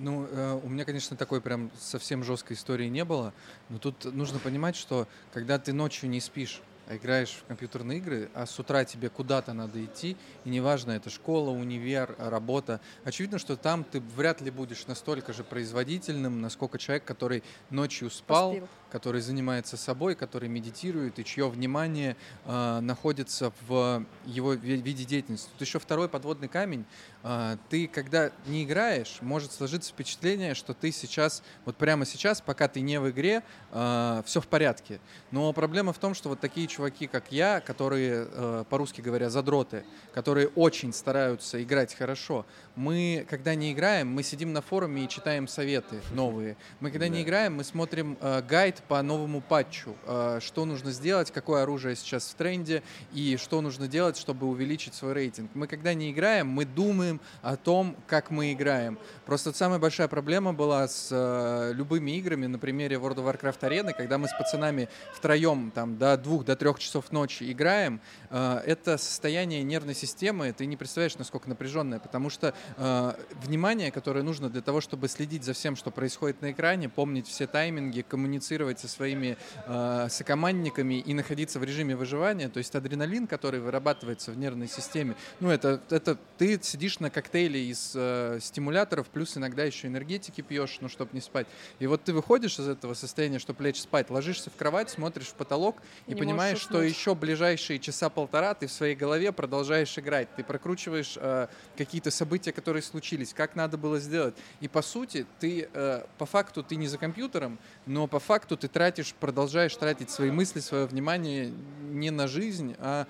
[0.00, 3.34] Ну, э, у меня, конечно, такой прям совсем жесткой истории не было,
[3.68, 6.62] но тут нужно понимать, что когда ты ночью не спишь,
[6.96, 11.50] играешь в компьютерные игры, а с утра тебе куда-то надо идти, и неважно, это школа,
[11.50, 17.42] универ, работа, очевидно, что там ты вряд ли будешь настолько же производительным, насколько человек, который
[17.70, 18.68] ночью спал, Поспил.
[18.90, 25.48] который занимается собой, который медитирует и чье внимание э, находится в его ви- виде деятельности.
[25.52, 26.84] Тут еще второй подводный камень.
[27.22, 32.66] А, ты, когда не играешь, может сложиться впечатление, что ты сейчас, вот прямо сейчас, пока
[32.66, 35.00] ты не в игре, все в порядке.
[35.30, 39.84] Но проблема в том, что вот такие чуваки, как я, которые, э, по-русски говоря, задроты,
[40.14, 45.46] которые очень стараются играть хорошо, мы, когда не играем, мы сидим на форуме и читаем
[45.48, 46.56] советы новые.
[46.80, 47.22] Мы, когда не Да.
[47.22, 52.28] играем, мы смотрим э, гайд по новому патчу, э, что нужно сделать, какое оружие сейчас
[52.30, 55.50] в тренде и что нужно делать, чтобы увеличить свой рейтинг.
[55.54, 58.98] Мы, когда не играем, мы думаем о том, как мы играем.
[59.26, 63.92] Просто самая большая проблема была с э, любыми играми, на примере World of Warcraft Arena,
[63.92, 68.98] когда мы с пацанами втроем там, до двух, до трех часов ночи играем, э, это
[68.98, 74.62] состояние нервной системы, ты не представляешь, насколько напряженное, потому что э, внимание, которое нужно для
[74.62, 79.36] того, чтобы следить за всем, что происходит на экране, помнить все тайминги, коммуницировать со своими
[79.66, 85.16] э, сокомандниками и находиться в режиме выживания, то есть адреналин, который вырабатывается в нервной системе,
[85.40, 90.78] ну это, это ты сидишь на коктейле из э, стимуляторов, плюс иногда еще энергетики пьешь,
[90.80, 91.46] ну чтобы не спать.
[91.78, 95.34] И вот ты выходишь из этого состояния, чтобы лечь спать, ложишься в кровать, смотришь в
[95.34, 99.32] потолок и, И не понимаешь, можешь что еще ближайшие часа полтора ты в своей голове
[99.32, 100.28] продолжаешь играть.
[100.36, 104.34] Ты прокручиваешь э, какие-то события, которые случились, как надо было сделать.
[104.60, 108.68] И по сути, ты э, по факту ты не за компьютером, но по факту ты
[108.68, 113.06] тратишь, продолжаешь тратить свои мысли, свое внимание не на жизнь, а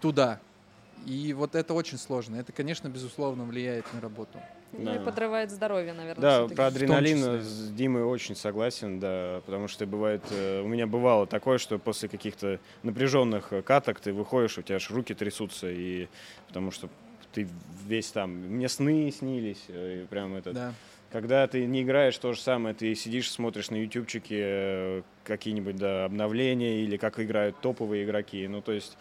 [0.00, 0.40] туда.
[1.04, 2.36] И вот это очень сложно.
[2.36, 4.40] Это, конечно, безусловно, влияет на работу.
[4.72, 6.46] Ну и подрывает здоровье, наверное.
[6.48, 11.26] Да, про адреналин с Димой очень согласен, да, потому что бывает, э, у меня бывало
[11.26, 16.08] такое, что после каких-то напряженных э, каток ты выходишь, у тебя аж руки трясутся, и
[16.48, 16.88] потому что
[17.32, 17.48] ты
[17.86, 20.52] весь там, мне сны снились, э, и прям это.
[20.52, 20.74] Да.
[21.10, 26.80] Когда ты не играешь, то же самое, ты сидишь, смотришь на ютубчике какие-нибудь да, обновления
[26.80, 28.98] или как играют топовые игроки, ну то есть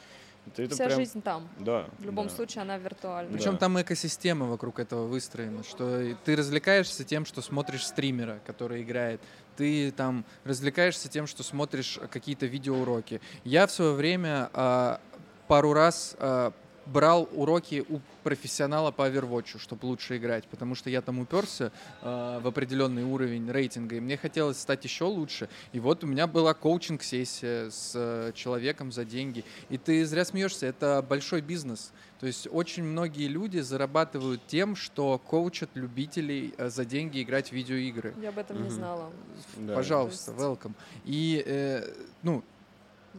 [0.47, 1.47] это, это Вся прям, жизнь там.
[1.59, 2.33] да, В любом да.
[2.33, 3.31] случае она виртуальна.
[3.31, 3.37] Да.
[3.37, 9.21] Причем там экосистема вокруг этого выстроена, что ты развлекаешься тем, что смотришь стримера, который играет.
[9.57, 13.21] Ты там развлекаешься тем, что смотришь какие-то видеоуроки.
[13.43, 14.99] Я в свое время а,
[15.47, 16.51] пару раз а,
[16.85, 21.71] брал уроки у профессионала по Overwatch, чтобы лучше играть, потому что я там уперся
[22.01, 25.49] э, в определенный уровень рейтинга, и мне хотелось стать еще лучше.
[25.73, 29.43] И вот у меня была коучинг-сессия с э, человеком за деньги.
[29.69, 31.91] И ты зря смеешься, это большой бизнес.
[32.19, 37.51] То есть очень многие люди зарабатывают тем, что коучат любителей э, за деньги играть в
[37.51, 38.13] видеоигры.
[38.21, 38.71] Я об этом не Мгм.
[38.71, 39.11] знала.
[39.57, 39.75] Да.
[39.75, 40.73] Пожалуйста, есть- welcome.
[41.05, 41.93] И, э,
[42.23, 42.43] ну,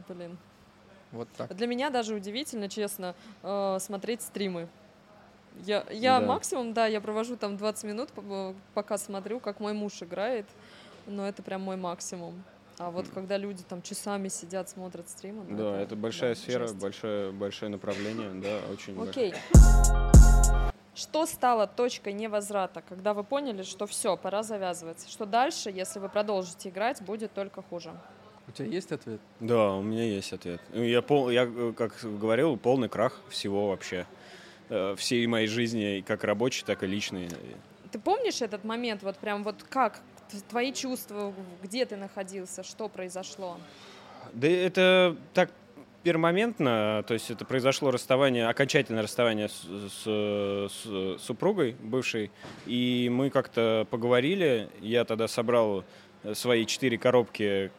[0.08, 0.36] Блин.
[1.16, 1.54] Вот так.
[1.54, 4.68] Для меня даже удивительно, честно, э, смотреть стримы.
[5.64, 6.26] Я, я Да.
[6.26, 10.46] максимум, да, я провожу там 20 минут, п- пока смотрю, как мой муж играет,
[11.06, 12.42] но это прям мой максимум.
[12.78, 16.68] А вот когда люди там часами сидят, смотрят стримы, ну, Да, это большая да, сфера,
[16.74, 19.28] большое, большое направление, да, очень большое.
[19.28, 19.34] Окей.
[20.94, 25.06] Что стало точкой невозврата, когда вы поняли, что все, пора завязывать?
[25.08, 27.92] Что дальше, если вы продолжите играть, будет только хуже?
[28.48, 29.20] У тебя есть ответ?
[29.40, 30.60] Да, у меня есть ответ.
[30.72, 34.06] Ну, Я, пол, я, э, как говорил, полный крах всего вообще.
[34.68, 37.28] Э, Всей моей жизни, как рабочей, так и личной.
[37.90, 40.00] Ты помнишь этот момент, вот прям вот как
[40.48, 41.32] твои чувства,
[41.62, 43.58] где ты находился, что произошло?
[44.32, 45.50] Да это так
[46.02, 49.54] пермоментно, то есть это произошло расставание, окончательное расставание с,
[50.04, 52.30] с- с супругой бывшей,
[52.64, 55.84] и мы как-то поговорили, я тогда собрал
[56.34, 57.70] свои четыре коробки,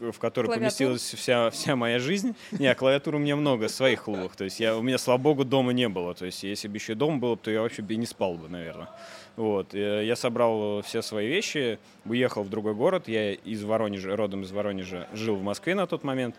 [0.00, 0.60] в- в которые Клавиатур?
[0.86, 2.34] поместилась вся, вся моя жизнь.
[2.52, 5.44] Не, а клавиатур у меня много своих клубов, то есть я, у меня, слава богу,
[5.44, 8.06] дома не было, то есть если бы еще дом был, то я вообще бы не
[8.06, 8.88] спал бы, наверное.
[9.36, 14.42] Вот, э, я собрал все свои вещи, уехал в другой город, я из Воронежа, родом
[14.42, 16.34] из Воронежа, жил в Москве на тот момент,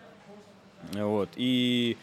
[0.94, 1.98] вот, и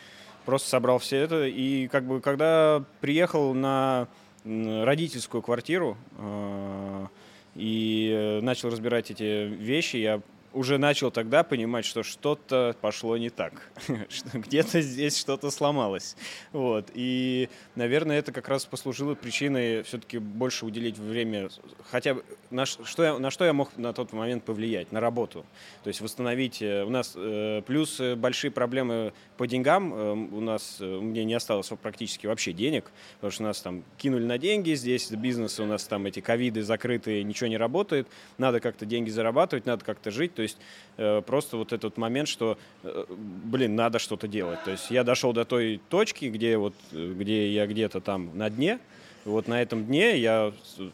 [0.44, 4.08] просто собрал все это, и как бы когда приехал на
[4.44, 7.06] родительскую квартиру э,
[7.54, 10.20] и э, начал разбирать эти вещи, я
[10.52, 13.70] уже начал тогда понимать, что что-то пошло не так,
[14.08, 16.16] что где-то здесь что-то сломалось.
[16.52, 16.90] Вот.
[16.94, 21.48] И, наверное, это как раз послужило причиной все-таки больше уделить время,
[21.90, 24.90] хотя бы на что я, на что я мог на тот момент повлиять?
[24.92, 25.44] На работу.
[25.84, 26.62] То есть восстановить.
[26.62, 29.92] э, У нас э, плюс э, большие проблемы по деньгам.
[30.32, 34.38] У нас, у меня не осталось практически вообще денег, потому что нас там кинули на
[34.38, 38.08] деньги, здесь бизнес у нас там эти ковиды закрытые, ничего не работает.
[38.38, 40.32] Надо как-то деньги зарабатывать, надо как-то жить.
[40.38, 40.56] То есть
[40.98, 44.62] э, просто вот этот момент, что, э, блин, надо что-то делать.
[44.62, 48.78] То есть я дошел до той точки, где вот, где я где-то там на дне,
[49.24, 50.52] вот на этом дне я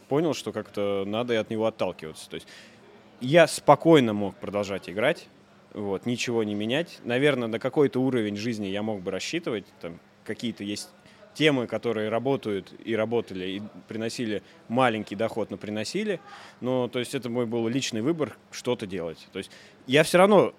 [0.09, 2.27] понял, что как-то надо от него отталкиваться.
[2.27, 2.47] То есть
[3.21, 5.27] я спокойно мог продолжать играть,
[5.75, 6.97] вот, ничего не менять.
[7.03, 9.65] Наверное, на какой-то уровень жизни я мог бы рассчитывать.
[9.79, 10.89] Там какие-то есть
[11.35, 16.19] темы, которые работают и работали, и приносили маленький доход, но приносили.
[16.61, 19.27] Но, то есть, это мой был личный выбор, что-то делать.
[19.31, 19.51] То есть,
[19.85, 20.53] я все равно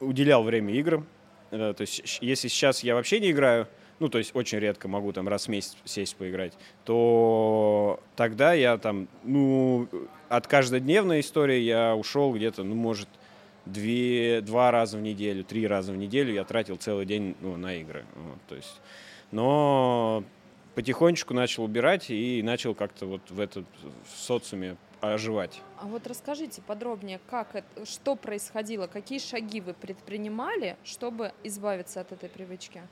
[0.00, 1.06] уделял время играм.
[1.52, 3.68] Э, То есть, если сейчас я вообще не играю,
[4.00, 8.78] ну, то есть, очень редко могу там раз в месяц сесть поиграть, то тогда я
[8.78, 9.86] там, ну,
[10.28, 13.08] от каждодневной истории я ушел где-то, ну, может,
[13.66, 17.74] две, два раза в неделю, три раза в неделю я тратил целый день ну, на
[17.74, 18.04] игры.
[18.14, 18.80] Вот, то есть,
[19.32, 20.24] но
[20.74, 25.60] потихонечку начал убирать и начал как-то вот в этот в социуме оживать.
[25.78, 32.12] А вот расскажите подробнее, как это, что происходило, какие шаги вы предпринимали, чтобы избавиться от
[32.12, 32.82] этой привычки?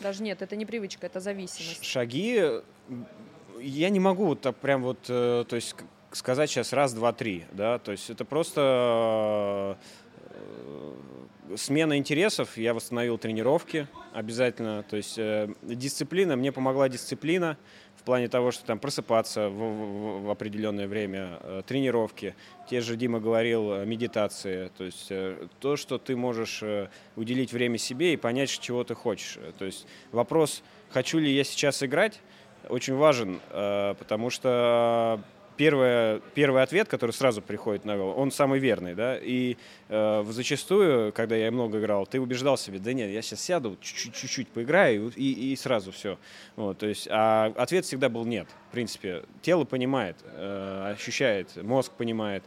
[0.00, 1.84] Даже нет, это не привычка, это зависимость.
[1.84, 2.60] Шаги
[3.60, 5.74] я не могу вот так прям вот, э, то есть
[6.12, 9.78] сказать сейчас раз, два, три, да, то есть это просто
[10.30, 10.92] э,
[11.56, 12.56] смена интересов.
[12.56, 17.56] Я восстановил тренировки обязательно, то есть э, дисциплина, мне помогла дисциплина
[17.96, 22.34] в плане того, что там просыпаться в, в- в определенное время, э, тренировки.
[22.70, 27.52] Те же Дима говорил, э, медитации, то есть э, то, что ты можешь э, уделить
[27.52, 29.38] время себе и понять, чего ты хочешь.
[29.58, 32.20] То есть вопрос, хочу ли я сейчас играть,
[32.68, 35.20] очень важен, э, потому что
[35.56, 39.56] первое, первый ответ, который сразу приходит на голову, он самый верный, да, и
[39.88, 44.48] э, зачастую, когда я много играл, ты убеждал себе, да нет, я сейчас сяду, чуть-чуть,
[44.48, 46.18] поиграю, и, и сразу все.
[46.56, 49.22] Вот, то есть, а ответ всегда был нет, в принципе.
[49.42, 52.44] Тело понимает, э, ощущает, мозг понимает,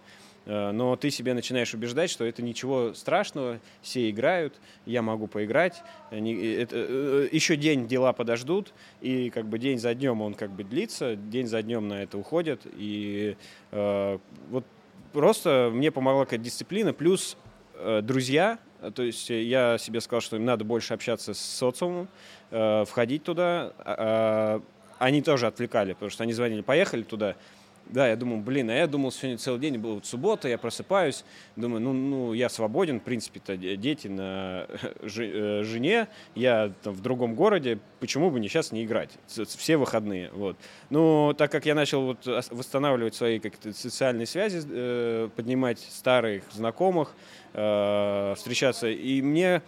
[0.49, 6.53] но ты себе начинаешь убеждать, что это ничего страшного, все играют, я могу поиграть, не-
[6.53, 10.63] это, э, еще день дела подождут, и как бы день за днем он как бы
[10.63, 13.37] длится, день за днем на это уходит, и
[13.71, 14.17] э,
[14.49, 14.65] вот
[15.13, 17.37] просто мне помогла какая-то дисциплина, плюс
[17.75, 21.39] э, друзья, э, то есть э, я себе сказал, что им надо больше общаться с
[21.39, 22.07] социумом,
[22.51, 24.61] э, входить туда, а,
[24.97, 27.35] они тоже отвлекали, потому что они звонили, поехали туда,
[27.89, 31.25] Да, я думал, блин, а я думал, сегодня целый день был вот суббота, я просыпаюсь,
[31.55, 34.67] думаю, ну, ну я свободен, в принципе-то дети на
[35.01, 39.09] э, жене, я там в другом городе, почему бы не сейчас не играть?
[39.27, 40.55] Все выходные, вот.
[40.91, 47.15] Ну, так как я начал вот восстанавливать свои как-то социальные связи, э, поднимать старых знакомых,
[47.53, 49.63] э, встречаться, и мне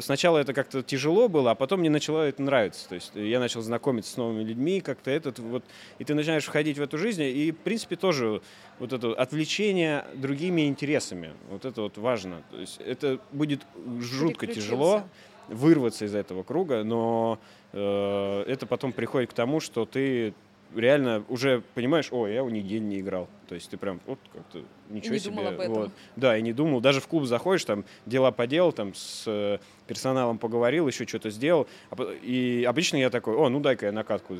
[0.00, 2.88] сначала это как-то тяжело было, а потом мне начало это нравиться.
[2.88, 5.64] То есть я начал знакомиться с новыми людьми, как-то этот вот,
[5.98, 8.42] и ты начинаешь входить в эту жизнь, и в принципе тоже
[8.78, 12.42] вот это отвлечение другими интересами, вот это вот важно.
[12.50, 13.62] То есть это будет
[14.00, 15.04] жутко тяжело
[15.48, 17.38] вырваться из этого круга, но
[17.72, 20.32] э, это потом приходит к тому, что ты
[20.74, 23.28] реально уже понимаешь, о, я у них день не играл.
[23.48, 25.30] То есть ты прям вот как-то ничего не себе.
[25.30, 25.74] Думал об этом.
[25.74, 25.90] Вот.
[26.16, 26.80] Да, и не думал.
[26.80, 31.66] Даже в клуб заходишь, там дела поделал, там с э, персоналом поговорил, еще что-то сделал.
[31.90, 34.36] А и обычно я такой, о, ну дай-ка я накатку.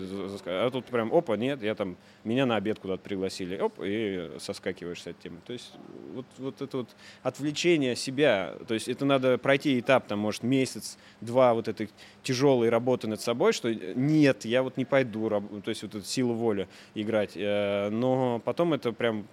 [0.46, 3.58] А тут прям, опа, нет, я там, меня на обед куда-то пригласили.
[3.58, 5.38] Оп, и соскакиваешь с этой темы.
[5.46, 5.72] То есть
[6.14, 6.88] вот, вот это вот
[7.22, 11.90] отвлечение себя, то есть это надо пройти этап, там, может, месяц, два вот этой
[12.22, 16.34] тяжелой работы над собой, что нет, я вот не пойду, то есть вот эту силу
[16.34, 17.32] воли играть.
[17.34, 19.26] Э, но потом это прям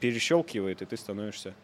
[0.00, 1.54] перещелкивает, и ты становишься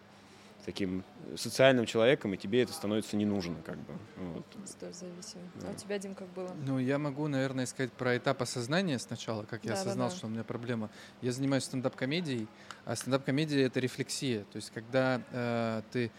[0.68, 1.02] таким
[1.34, 3.94] социальным человеком, и тебе это становится не нужно, как бы.
[4.16, 4.44] Вот.
[4.66, 5.42] зависимо.
[5.54, 5.68] Да.
[5.68, 6.50] А у тебя, Дим, как было?
[6.66, 10.18] Ну, я могу, наверное, сказать про этап осознания сначала, как я да, осознал, да, да.
[10.18, 10.90] что у меня проблема.
[11.22, 12.48] Я занимаюсь стендап-комедией,
[12.84, 14.44] а стендап-комедия— это рефлексия.
[14.52, 16.10] То есть, когда э, ты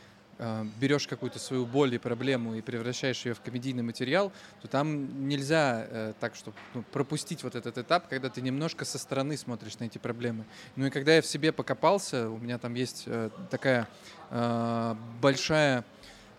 [0.79, 4.31] берешь какую-то свою боль и проблему и превращаешь ее в комедийный материал,
[4.61, 8.97] то там нельзя э, так, чтобы ну, пропустить вот этот этап, когда ты немножко со
[8.97, 10.45] стороны смотришь на эти проблемы.
[10.75, 13.87] Ну и когда я в себе покопался, у меня там есть э, такая
[14.29, 15.83] э, большая,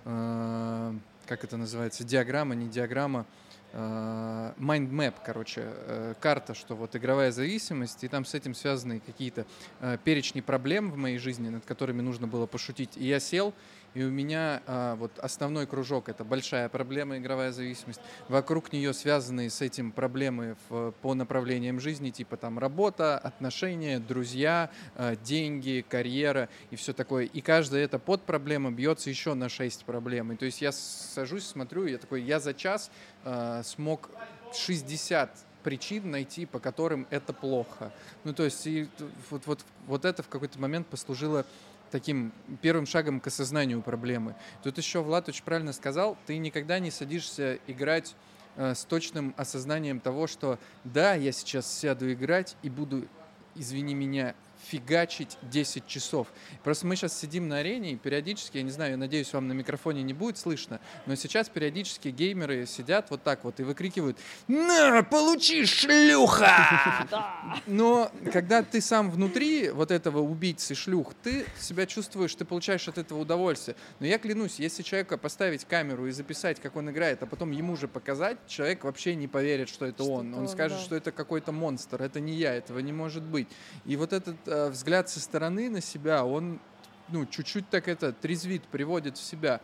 [0.04, 0.94] э,
[1.26, 3.26] как это называется, диаграмма, не диаграмма,
[3.72, 8.98] Э, mind map, короче, э, карта, что вот игровая зависимость, и там с этим связаны
[8.98, 9.46] какие-то
[9.80, 12.96] э, перечни проблем в моей жизни, над которыми нужно было пошутить.
[12.96, 13.54] И я сел
[13.94, 18.00] и у меня а, вот основной кружок это большая проблема игровая зависимость.
[18.28, 24.70] Вокруг нее связанные с этим проблемы в, по направлениям жизни, типа там работа, отношения, друзья,
[24.94, 27.24] а, деньги, карьера и все такое.
[27.24, 30.32] И каждая эта подпроблема бьется еще на 6 проблем.
[30.32, 32.90] И то есть я сажусь, смотрю, я такой, я за час
[33.24, 34.10] а, смог
[34.54, 35.30] 60
[35.62, 37.92] причин найти, по которым это плохо.
[38.24, 38.88] Ну, то есть, и
[39.30, 41.44] вот, вот, вот это в какой-то момент послужило
[41.90, 42.32] таким
[42.62, 44.34] первым шагом к осознанию проблемы.
[44.62, 48.14] Тут еще Влад очень правильно сказал, ты никогда не садишься играть
[48.56, 53.06] э, с точным осознанием того, что да, я сейчас сяду играть и буду,
[53.54, 54.34] извини меня,
[54.68, 56.26] фигачить 10 часов.
[56.64, 59.52] Просто мы сейчас сидим на арене, и периодически, я не знаю, я надеюсь, вам на
[59.52, 65.02] микрофоне не будет слышно, но сейчас периодически геймеры сидят вот так вот и выкрикивают «На,
[65.02, 67.06] получи, шлюха!»
[67.66, 72.98] Но когда ты сам внутри вот этого убийцы шлюх, ты себя чувствуешь, ты получаешь от
[72.98, 73.76] этого удовольствие.
[74.00, 77.76] Но я клянусь, если человека поставить камеру и записать, как он играет, а потом ему
[77.76, 80.34] же показать, человек вообще не поверит, что это что он.
[80.34, 80.84] Он скажет, да.
[80.84, 83.48] что это какой-то монстр, это не я, этого не может быть.
[83.84, 86.60] И вот этот взгляд со стороны на себя, он
[87.08, 89.60] ну, чуть-чуть так это трезвит, приводит в себя.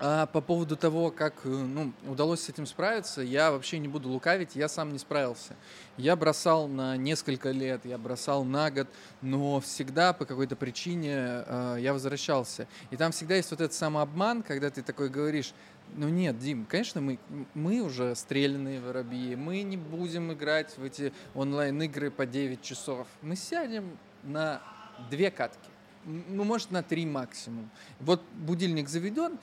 [0.00, 4.08] А по поводу того, как э, ну, удалось с этим справиться, я вообще не буду
[4.08, 5.56] лукавить, я сам не справился.
[5.96, 8.86] Я бросал на несколько лет, я бросал на год,
[9.22, 12.68] но всегда по какой-то причине э, я возвращался.
[12.92, 15.52] И там всегда есть вот этот самообман, когда ты такой говоришь,
[15.96, 17.18] ну нет, Дим, конечно, мы,
[17.54, 23.06] мы уже стрелянные воробьи, мы не будем играть в эти онлайн-игры по 9 часов.
[23.22, 24.62] Мы сядем на
[25.10, 25.70] две катки
[26.08, 27.70] ну, может, на три максимум.
[28.00, 29.38] Вот будильник заведен,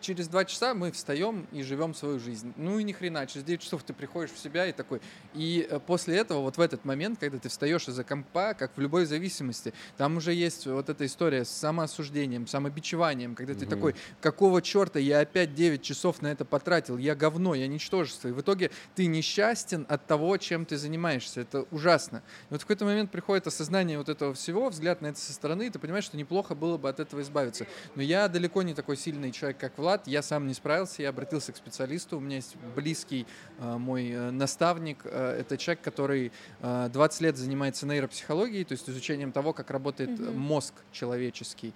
[0.00, 2.52] через два часа мы встаем и живем свою жизнь.
[2.56, 5.00] Ну и ни хрена, через 9 часов ты приходишь в себя и такой.
[5.32, 8.80] И э, после этого, вот в этот момент, когда ты встаешь из-за компа, как в
[8.80, 14.60] любой зависимости, там уже есть вот эта история с самоосуждением, самобичеванием, когда ты такой, какого
[14.60, 18.28] черта я опять 9 часов на это потратил, я говно, я ничтожество.
[18.28, 21.40] И в итоге ты несчастен от того, чем ты занимаешься.
[21.40, 22.22] Это ужасно.
[22.50, 25.66] И вот в какой-то момент приходит осознание вот этого всего, взгляд на это со стороны,
[25.66, 27.66] и ты понимаешь, что неплохо было бы от этого избавиться.
[27.94, 30.06] Но я далеко не такой сильный человек, как Влад.
[30.06, 32.18] Я сам не справился, я обратился к специалисту.
[32.18, 33.26] У меня есть близкий
[33.58, 35.02] э, мой э, наставник.
[35.04, 40.10] Э, это человек, который э, 20 лет занимается нейропсихологией, то есть изучением того, как работает
[40.10, 40.34] mm-hmm.
[40.34, 41.74] мозг человеческий.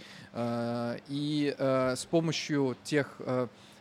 [1.09, 3.21] И с помощью тех...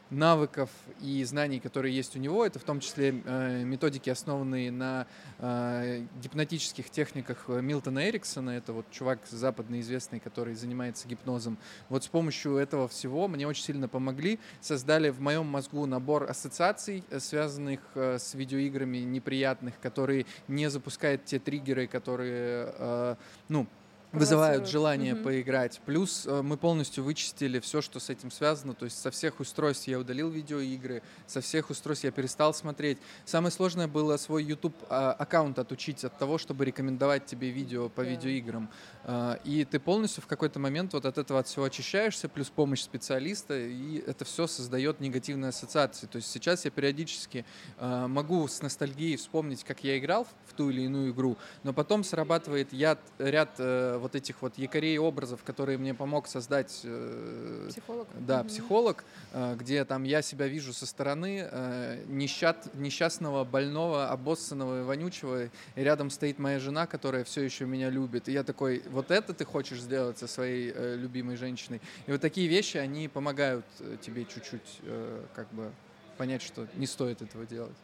[0.10, 0.70] Э, навыков
[1.02, 2.46] и знаний, которые есть у него.
[2.46, 5.08] Это в том числе э, методики, основанные на
[5.40, 8.52] э, гипнотических техниках Милтона Эриксона.
[8.52, 11.58] Это вот чувак западный известный, который занимается гипнозом.
[11.90, 14.40] Вот с помощью этого всего мне очень сильно помогли.
[14.62, 21.26] Создали в моем мозгу набор ассоциаций, э, связанных э, с видеоиграми неприятных, которые не запускают
[21.26, 23.16] те триггеры, которые, э,
[23.50, 23.68] ну,
[24.12, 25.24] вызывают желание угу.
[25.24, 25.82] поиграть.
[25.86, 28.74] Плюс э, мы полностью вычистили все, что с этим связано.
[28.74, 32.98] То есть со всех устройств я удалил видеоигры, со всех устройств я перестал смотреть.
[33.26, 38.02] Самое сложное было свой YouTube а, аккаунт отучить от того, чтобы рекомендовать тебе видео по
[38.02, 38.10] yeah.
[38.10, 38.70] видеоиграм.
[39.04, 42.82] А, и ты полностью в какой-то момент вот от этого от всего очищаешься, плюс помощь
[42.82, 46.08] специалиста, и это все создает негативные ассоциации.
[46.08, 47.46] То есть сейчас я периодически
[47.78, 52.04] а, могу с ностальгией вспомнить, как я играл в ту или иную игру, но потом
[52.04, 58.08] срабатывает ряд, ряд э, вот этих вот якорей образов, которые мне помог создать э, психолог.
[58.20, 58.50] Да, угу.
[58.50, 64.84] психолог, э, где там я себя вижу со стороны э, несчат, несчастного, больного, обоссанного и
[64.84, 68.30] вонючего, и рядом стоит моя жена, которая все еще меня любит.
[68.30, 71.82] И я такой, вот это ты хочешь сделать со своей э, любимой женщиной.
[72.06, 73.66] И вот такие вещи, они помогают
[74.02, 75.72] тебе чуть-чуть э, как бы
[76.18, 77.76] понять, что не стоит этого делать.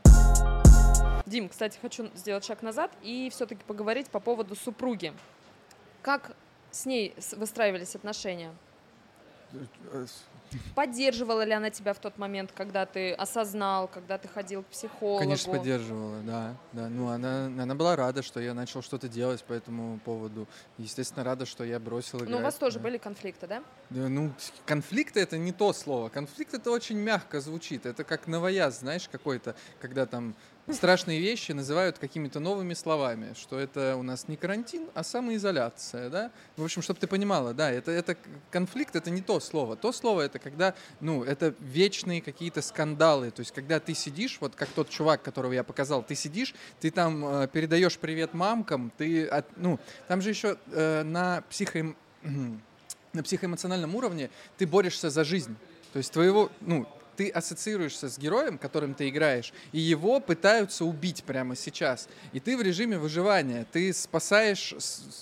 [1.25, 5.13] Дим, кстати, хочу сделать шаг назад и все-таки поговорить по поводу супруги.
[6.03, 6.35] Как
[6.69, 8.53] с ней выстраивались отношения?
[10.75, 15.19] Поддерживала ли она тебя в тот момент, когда ты осознал, когда ты ходил к психологу?
[15.19, 16.55] Конечно, поддерживала, да.
[16.73, 16.89] да.
[16.89, 20.47] Ну, она, она была рада, что я начал что-то делать по этому поводу.
[20.77, 22.29] Естественно, рада, что я бросил играть.
[22.29, 22.83] Ну, у вас тоже да.
[22.83, 23.63] были конфликты, да?
[23.89, 24.09] да?
[24.09, 24.31] Ну,
[24.65, 26.09] конфликты— это не то слово.
[26.09, 27.85] Конфликт— это очень мягко звучит.
[27.85, 30.35] Это как новояз, знаешь, какой-то, когда там
[30.71, 36.31] страшные вещи называют какими-то новыми словами, что это у нас не карантин, а самоизоляция, да?
[36.55, 38.15] В общем, чтобы ты понимала, да, это, это
[38.49, 39.75] конфликт, это не то слово.
[39.75, 44.55] То слово это когда, ну, это вечные какие-то скандалы, то есть когда ты сидишь, вот
[44.55, 49.25] как тот чувак, которого я показал, ты сидишь, ты там э, передаешь привет мамкам, ты,
[49.25, 51.93] от, ну, там же еще э, на психо
[53.13, 55.55] на психоэмоциональном уровне ты борешься за жизнь.
[55.91, 61.23] То есть твоего, ну, ты ассоциируешься с героем, которым ты играешь, и его пытаются убить
[61.23, 62.07] прямо сейчас.
[62.33, 63.65] И ты в режиме выживания.
[63.71, 64.73] Ты спасаешь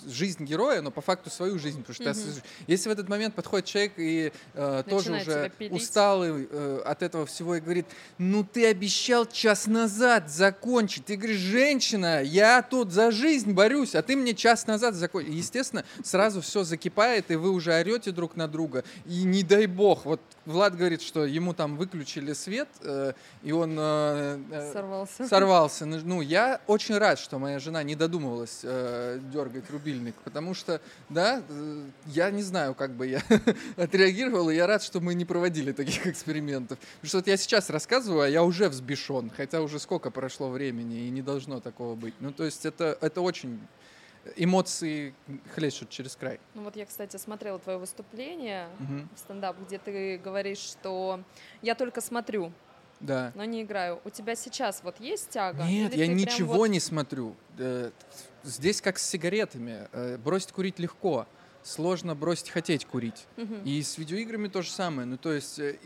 [0.07, 1.83] жизнь героя, но по факту свою жизнь.
[1.83, 2.35] Потому что угу.
[2.35, 7.25] ты Если в этот момент подходит человек и э, тоже уже усталый э, от этого
[7.25, 7.85] всего и говорит,
[8.17, 11.05] ну ты обещал час назад закончить.
[11.05, 15.31] Ты говоришь, женщина, я тут за жизнь борюсь, а ты мне час назад закончил.
[15.31, 18.83] Естественно, сразу все закипает, и вы уже орете друг на друга.
[19.05, 23.75] И не дай бог, вот Влад говорит, что ему там выключили свет, э, и он
[23.79, 25.27] э, э, сорвался.
[25.27, 25.85] сорвался.
[25.87, 30.79] Ну, ну, я очень рад, что моя жена не додумывалась э, дергать рубильник, потому что,
[31.09, 33.23] да, э, я не знаю, как бы я
[33.77, 36.77] отреагировал, и я рад, что мы не проводили таких экспериментов.
[36.77, 41.07] Потому что вот я сейчас рассказываю, а я уже взбешен, хотя уже сколько прошло времени,
[41.07, 42.13] и не должно такого быть.
[42.19, 43.59] Ну, то есть это, это очень
[44.35, 45.13] эмоции
[45.53, 46.39] хлещут через край.
[46.53, 49.07] Ну вот я, кстати, смотрела твое выступление угу.
[49.15, 51.21] в стендап, где ты говоришь, что
[51.61, 52.51] я только смотрю,
[52.99, 53.31] да.
[53.35, 53.99] но не играю.
[54.05, 55.63] У тебя сейчас вот есть тяга?
[55.63, 56.67] Нет, я ничего вот...
[56.67, 57.35] не смотрю.
[57.57, 57.91] Э,
[58.43, 59.87] здесь как с сигаретами.
[59.91, 61.27] Э, бросить курить легко
[61.63, 63.27] сложно бросить хотеть курить.
[63.37, 63.55] Угу.
[63.65, 65.07] И с видеоиграми то же самое.
[65.07, 65.77] Ну, то есть, э,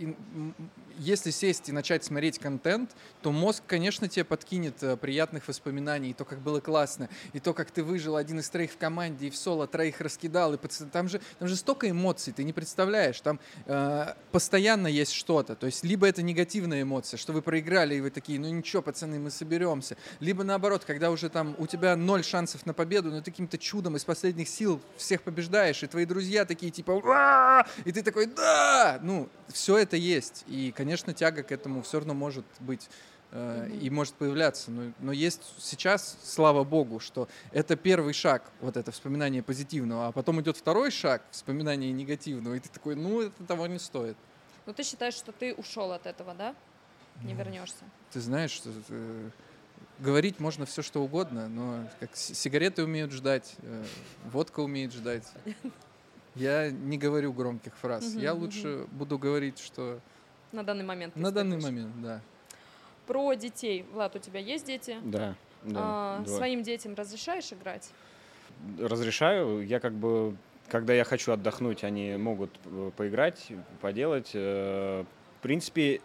[0.98, 2.92] если сесть и начать смотреть контент,
[3.22, 7.54] то мозг, конечно, тебе подкинет э, приятных воспоминаний, и то, как было классно, и то,
[7.54, 10.58] как ты выжил один из троих в команде, и в соло троих раскидал, и
[10.92, 15.66] там же, там же столько эмоций, ты не представляешь, там э, постоянно есть что-то, то
[15.66, 19.32] есть либо это негативная эмоция, что вы проиграли, и вы такие, ну ничего, пацаны, мы
[19.32, 23.58] соберемся, либо наоборот, когда уже там у тебя ноль шансов на победу, но ты каким-то
[23.58, 29.00] чудом из последних сил всех побеждаешь, и твои друзья такие типа, и ты такой, да,
[29.02, 32.88] ну, все это есть, и, конечно, конечно, тяга к этому все равно может быть
[33.32, 34.70] э, и может появляться.
[34.70, 40.12] Но, но есть сейчас, слава богу, что это первый шаг, вот это вспоминание позитивного, а
[40.12, 44.16] потом идет второй шаг, вспоминание негативного, и ты такой, ну, это того не стоит.
[44.68, 46.56] Ну, ты считаешь, что ты ушел от этого, да?
[47.24, 47.84] Не ну, вернешься?
[48.12, 49.30] Ты знаешь, что э,
[49.98, 53.84] говорить можно все, что угодно, но как сигареты умеют ждать, э,
[54.32, 55.28] водка умеет ждать.
[56.36, 58.14] Я не говорю громких фраз.
[58.14, 60.00] Я лучше буду говорить, что
[60.52, 61.16] на данный момент?
[61.16, 62.22] На данный момент, да.
[63.08, 63.86] Про детей.
[63.94, 64.98] Влад, у тебя есть дети?
[65.04, 65.36] Да.
[65.64, 67.92] да а, своим детям разрешаешь играть?
[68.80, 69.66] Разрешаю.
[69.66, 70.36] Я как бы,
[70.70, 74.32] когда я хочу отдохнуть, они могут э, поиграть, поделать.
[74.34, 75.04] Э,
[75.40, 76.02] в принципе,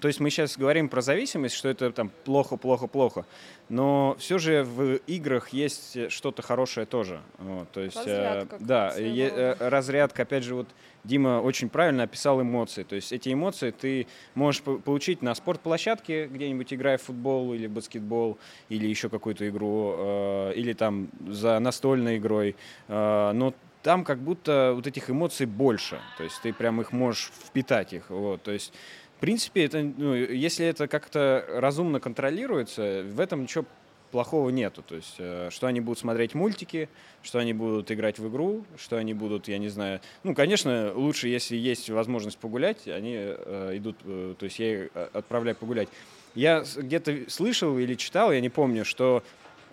[0.00, 3.26] то есть мы сейчас говорим про зависимость, что это там плохо, плохо, плохо,
[3.68, 7.20] но все же в играх есть что-то хорошее тоже.
[7.38, 10.68] Вот, то есть, Разрядка, э, да, э, разрядка, опять же, вот
[11.04, 12.82] Дима очень правильно описал эмоции.
[12.82, 17.66] То есть эти эмоции ты можешь по- получить на спортплощадке, где-нибудь играя в футбол или
[17.66, 18.38] баскетбол,
[18.68, 22.56] или еще какую-то игру, э, или там за настольной игрой.
[22.88, 26.00] Э, но там как будто вот этих эмоций больше.
[26.18, 28.10] То есть ты прям их можешь впитать их.
[28.10, 28.72] Вот, то есть
[29.20, 33.66] в принципе, это, ну, если это как-то разумно контролируется, в этом ничего
[34.10, 34.82] плохого нету.
[34.82, 36.88] То есть, э, что они будут смотреть мультики,
[37.22, 40.00] что они будут играть в игру, что они будут, я не знаю.
[40.24, 44.90] Ну, конечно, лучше, если есть возможность погулять, они э, идут, э, то есть я их
[44.94, 45.90] э, отправляю погулять.
[46.34, 49.22] Я где-то слышал или читал, я не помню, что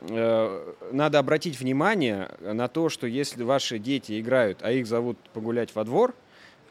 [0.09, 5.73] э, надо обратить внимание на то, что если ваши дети играют, а их зовут погулять
[5.73, 6.13] во двор,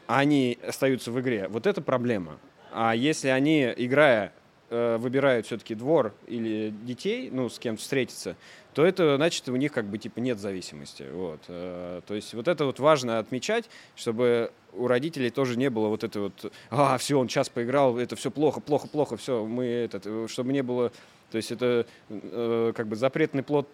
[0.05, 2.37] а они остаются в игре, вот это проблема.
[2.71, 4.33] А если они, играя,
[4.69, 8.35] э, выбирают все-таки двор или детей, ну, с кем встретиться,
[8.73, 11.05] то это значит, у них как бы типа нет зависимости.
[11.11, 11.39] Вот.
[11.47, 16.03] э, То есть вот это вот важно отмечать, чтобы у родителей тоже не было вот
[16.03, 20.29] это вот, а, все, он час поиграл, это все плохо, плохо, плохо, все, мы этот,
[20.29, 20.91] чтобы не было,
[21.31, 23.67] то есть это э, как бы запретный плод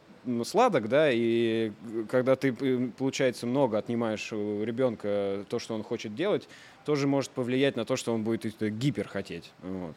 [0.46, 1.72] сладок, да, и
[2.10, 2.54] когда ты,
[2.98, 6.48] получается, много отнимаешь у ребенка то, что он хочет делать,
[6.86, 9.52] тоже может повлиять на то, что он будет гипер хотеть.
[9.62, 9.96] Вот.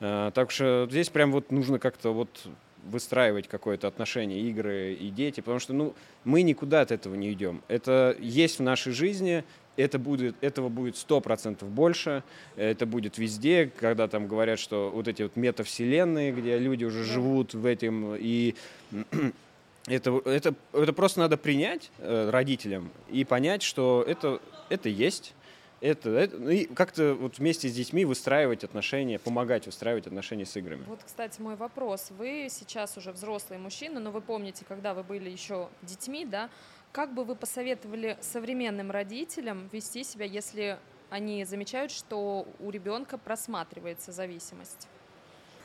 [0.00, 2.46] А, Так что здесь прям вот нужно как-то вот
[2.84, 7.62] выстраивать какое-то отношение игры и дети, потому что ну, мы никуда от этого не идем.
[7.68, 9.44] Это есть в нашей жизни,
[9.76, 12.22] это будет, этого будет сто процентов больше,
[12.56, 17.54] это будет везде, когда там говорят, что вот эти вот метавселенные, где люди уже живут
[17.54, 18.54] в этом, и
[19.86, 25.34] это, это, это просто надо принять э, родителям и понять, что это, это есть,
[25.82, 30.56] это, это- ну и как-то вот вместе с детьми выстраивать отношения, помогать выстраивать отношения с
[30.56, 30.84] играми.
[30.86, 32.10] Вот, кстати, мой вопрос.
[32.16, 36.48] Вы сейчас уже взрослый мужчина, но вы помните, когда вы были еще детьми, да?
[36.92, 40.78] Как бы вы посоветовали современным родителям вести себя, если
[41.10, 44.88] они замечают, что у ребенка просматривается зависимость?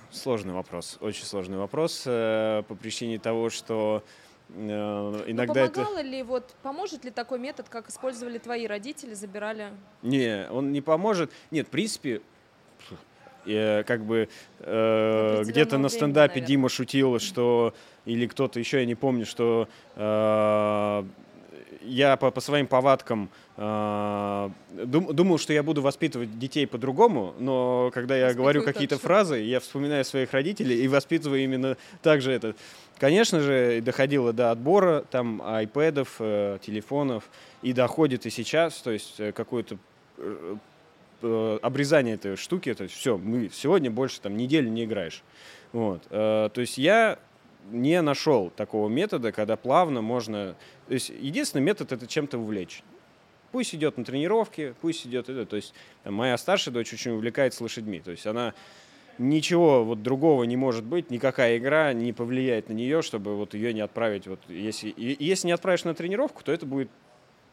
[0.10, 4.04] Сложный вопрос, очень сложный вопрос э, по причине того, что
[4.50, 5.74] э, иногда это...
[5.74, 9.72] помогало ли, вот, поможет ли такой метод, как использовали твои родители, забирали?
[10.02, 11.32] Не, он не поможет.
[11.52, 12.22] Нет, в принципе,
[13.46, 14.30] э, как бы
[14.60, 16.48] э, где-то на времени, стендапе наверное.
[16.48, 17.74] Дима шутил, что
[18.06, 21.04] или кто-то еще, я не помню, что э,
[21.88, 24.50] я по, по своим повадкам э,
[24.86, 29.02] дум- думал, что я буду воспитывать детей по-другому, но когда я говорю Воспитываю какие-то так
[29.02, 29.08] же.
[29.08, 32.56] фразы, я вспоминаю своих родителей и воспитываю именно так же это.
[33.00, 37.30] Конечно же, доходило до отбора там айпэдов, э, телефонов,
[37.62, 39.78] и доходит и сейчас, то есть э, какое-то
[40.18, 40.56] э,
[41.22, 45.24] э, обрезание этой штуки, это все, мы сегодня больше там неделю не играешь.
[45.74, 46.04] Вот.
[46.10, 47.20] э, То есть я
[47.72, 50.56] не нашел такого метода, когда плавно можно...
[50.88, 52.84] То есть единственный метод— это чем-то увлечь.
[53.52, 55.46] Пусть идет на тренировки, пусть идет это.
[55.46, 55.74] То есть
[56.04, 58.00] там, моя старшая дочь очень увлекается лошадьми.
[58.00, 58.54] То есть она
[59.18, 63.74] ничего вот другого не может быть, никакая игра не повлияет на нее, чтобы вот ее
[63.74, 64.28] не отправить.
[64.28, 66.90] Вот если, и- если не отправишь на тренировку, то это будет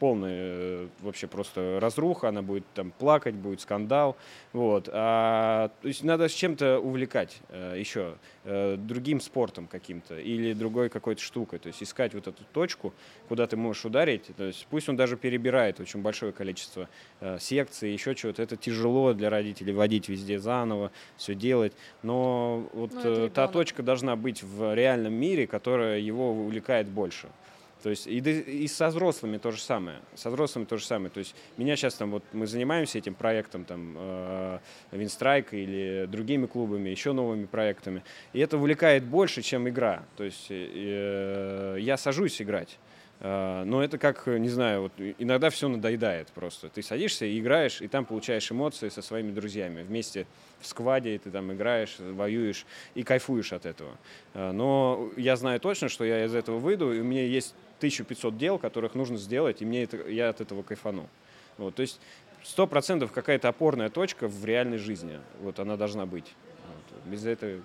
[0.05, 4.15] полная э, вообще просто разруха, она будет там плакать, будет скандал,
[4.53, 4.87] вот.
[4.91, 10.89] А, то есть надо с чем-то увлекать э, еще э, другим спортом каким-то или другой
[10.89, 12.93] какой-то штукой, то есть искать вот эту точку,
[13.27, 16.87] куда ты можешь ударить, то есть пусть он даже перебирает очень большое количество
[17.21, 22.91] э, секций, еще чего-то, это тяжело для родителей водить везде заново, все делать, но вот
[22.93, 27.27] Ну, та точка должна быть в реальном мире, которая его увлекает больше.
[27.85, 29.99] То есть и, и со взрослыми то же самое.
[30.15, 31.11] Со взрослыми то же самое.
[31.11, 34.57] То есть меня сейчас там вот мы занимаемся этим проектом там э,
[34.91, 38.01] Винстрайк или другими клубами, еще новыми проектами.
[38.33, 40.03] И это увлекает больше, чем игра.
[40.17, 42.79] То есть э, я сажусь играть.
[43.19, 46.69] Э, Но это как, не знаю, вот иногда все надоедает просто.
[46.69, 49.83] Ты садишься и играешь, и там получаешь эмоции со своими друзьями.
[49.83, 50.25] Вместе
[50.59, 52.65] в скваде ты там играешь, воюешь
[52.95, 53.91] и кайфуешь от этого.
[54.33, 58.37] Э, Но я знаю точно, что я из этого выйду, и у меня есть 1500
[58.37, 61.09] дел, которых нужно сделать, и мне это, я от этого кайфану.
[61.57, 61.99] Вот, то есть
[62.43, 65.19] сто процентов какая-то опорная точка в реальной жизни.
[65.41, 66.33] Вот она должна быть.
[66.67, 67.11] Вот.
[67.11, 67.61] Без этого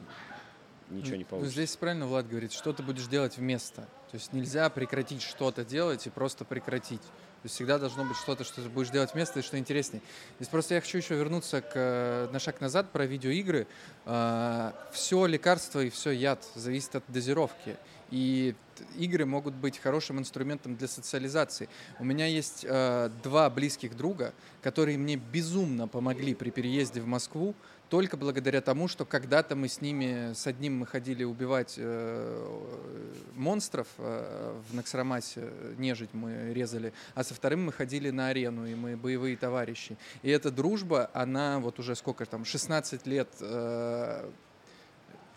[0.91, 1.53] ничего не Ну, получится.
[1.53, 3.83] Здесь правильно Влад говорит, что ты будешь делать вместо.
[4.11, 7.03] То есть нельзя прекратить что-то делать и просто прекратить.
[7.03, 10.03] То есть всегда должно быть что-то, что ты будешь делать вместо и что интереснее.
[10.37, 13.67] Здесь просто я хочу еще вернуться к, э, на шаг назад про видеоигры.
[14.93, 17.77] все лекарство и все яд зависит от дозировки.
[18.11, 18.55] И
[18.97, 21.69] игры могут быть хорошим инструментом для социализации.
[21.99, 27.55] У меня есть э, два близких друга, которые мне безумно помогли при переезде в Москву
[27.91, 32.61] только благодаря тому, что когда-то мы с ними, с одним мы ходили убивать э,
[33.35, 38.77] монстров э, в Наксрамасе, нежить мы резали, а со вторым мы ходили на арену, и
[38.77, 39.99] мы боевые товарищи.
[40.23, 44.31] И эта дружба, она вот уже сколько там, 16 лет э,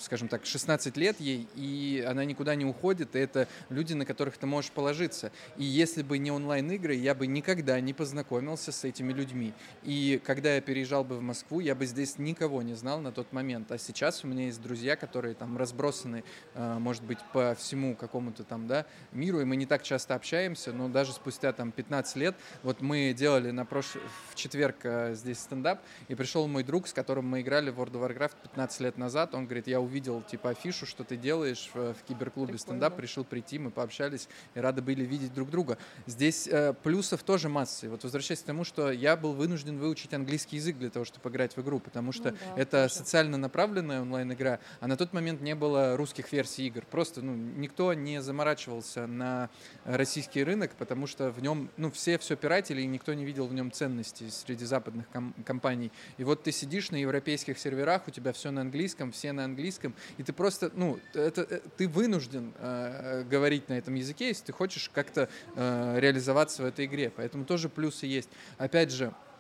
[0.04, 4.38] скажем так, 16 лет ей, и она никуда не уходит, и это люди, на которых
[4.38, 5.32] ты можешь положиться.
[5.58, 9.54] И если бы не онлайн-игры, я бы никогда не познакомился с этими людьми.
[9.84, 13.32] И когда я переезжал бы в Москву, я бы здесь никого не знал на тот
[13.32, 13.72] момент.
[13.72, 16.24] А сейчас у меня есть друзья, которые там разбросаны,
[16.54, 20.74] э, может быть, по всему какому-то там, да, миру, и мы не так часто общаемся,
[20.74, 23.96] но даже спустя там 15 лет, вот мы делали на прош...
[24.30, 27.94] в четверг э, здесь стендап, и пришел мой друг, с которым мы играли в World
[27.94, 31.94] of Warcraft 15 лет назад, он говорит, я увидел типа афишу, что ты делаешь в,
[31.94, 35.78] в киберклубе стендап, решил прийти, мы пообщались и рады были видеть друг друга.
[36.06, 37.90] Здесь э, плюсов тоже массы.
[37.90, 41.56] Вот возвращаясь к тому, что я был вынужден выучить английский язык для того, чтобы играть
[41.58, 42.94] в игру, потому что ну, да, это тоже.
[42.94, 46.86] социально направленная онлайн-игра, а на тот момент не было русских версий игр.
[46.90, 49.50] Просто ну, никто не заморачивался на
[49.84, 53.54] российский рынок, потому что в нем ну, все все пиратели, и никто не видел в
[53.54, 55.92] нем ценности среди западных ком- компаний.
[56.18, 59.83] И вот ты сидишь на европейских серверах, у тебя все на английском, все на английском,
[60.18, 64.54] и ты просто, ну, это, э, ты вынужден э, говорить на этом языке, если ты
[64.54, 67.12] хочешь как-то э, реализоваться в этой игре.
[67.16, 68.30] Поэтому тоже плюсы есть.
[68.58, 69.33] Опять же, Э,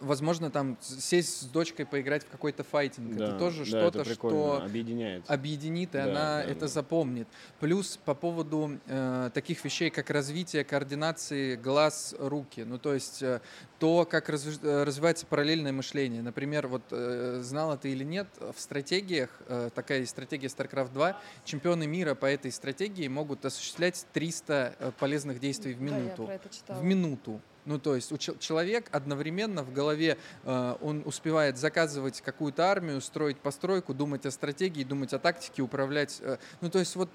[0.00, 3.16] возможно, там сесть с дочкой поиграть в какой-то файтинг.
[3.16, 5.24] Да, это тоже да, что-то, что объединяет.
[5.28, 6.68] Объединит, и да, она да, это да.
[6.68, 7.28] запомнит.
[7.60, 12.64] Плюс по поводу э, таких вещей, как развитие координации глаз, руки.
[12.64, 13.40] Ну, то есть э,
[13.78, 14.62] то, как разв...
[14.62, 16.22] Э, развивается параллельное мышление.
[16.22, 21.20] Например, вот э, знала ты или нет, в стратегиях, э, такая есть стратегия StarCraft 2,
[21.44, 26.30] чемпионы мира по этой стратегии могут осуществлять 300 э, полезных действий в минуту.
[26.68, 27.40] Да, в минуту.
[27.66, 33.38] Ну, то есть у человек одновременно в голове э, он успевает заказывать какую-то армию, строить
[33.38, 36.18] постройку, думать о стратегии, думать о тактике, управлять.
[36.20, 37.10] Э, ну, то есть вот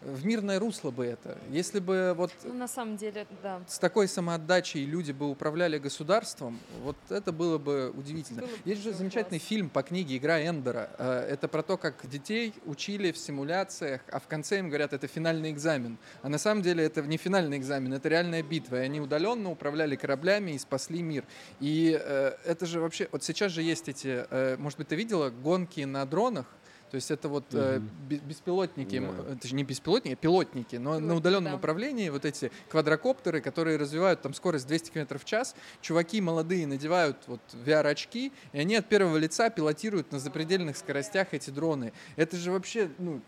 [0.00, 1.38] в мирное русло бы это.
[1.50, 3.60] Если бы вот ну, на самом деле, да.
[3.66, 8.42] с такой самоотдачей люди бы управляли государством, вот это было бы удивительно.
[8.42, 9.48] Было Есть же замечательный класс.
[9.48, 10.90] фильм по книге «Игра Эндера».
[10.98, 15.06] Э, это про то, как детей учили в симуляциях, а в конце им говорят, это
[15.08, 15.98] финальный экзамен.
[16.22, 18.76] А на самом деле это не финальный экзамен, это реальная битва.
[18.76, 21.24] И они удаленно управляли кораблями и спасли мир.
[21.60, 23.08] И э, это же вообще...
[23.10, 24.26] Вот сейчас же есть эти...
[24.30, 26.46] Э, может быть, ты видела гонки на дронах?
[26.90, 27.60] То есть это вот угу.
[27.60, 29.34] э, беспилотники, да.
[29.34, 31.58] это же не беспилотники, а пилотники, но Пилотник, на удаленном да.
[31.58, 37.18] управлении вот эти квадрокоптеры, которые развивают там скорость 200 км в час, чуваки молодые надевают
[37.26, 41.92] вот VR-очки, и они от первого лица пилотируют на запредельных скоростях эти дроны.
[42.16, 43.20] Это же вообще, ну,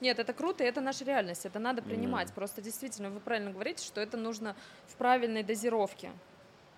[0.00, 2.28] нет, это круто, и это наша реальность, это надо принимать.
[2.28, 2.34] Mm.
[2.34, 4.56] Просто действительно, вы правильно говорите, что это нужно
[4.88, 6.10] в правильной дозировке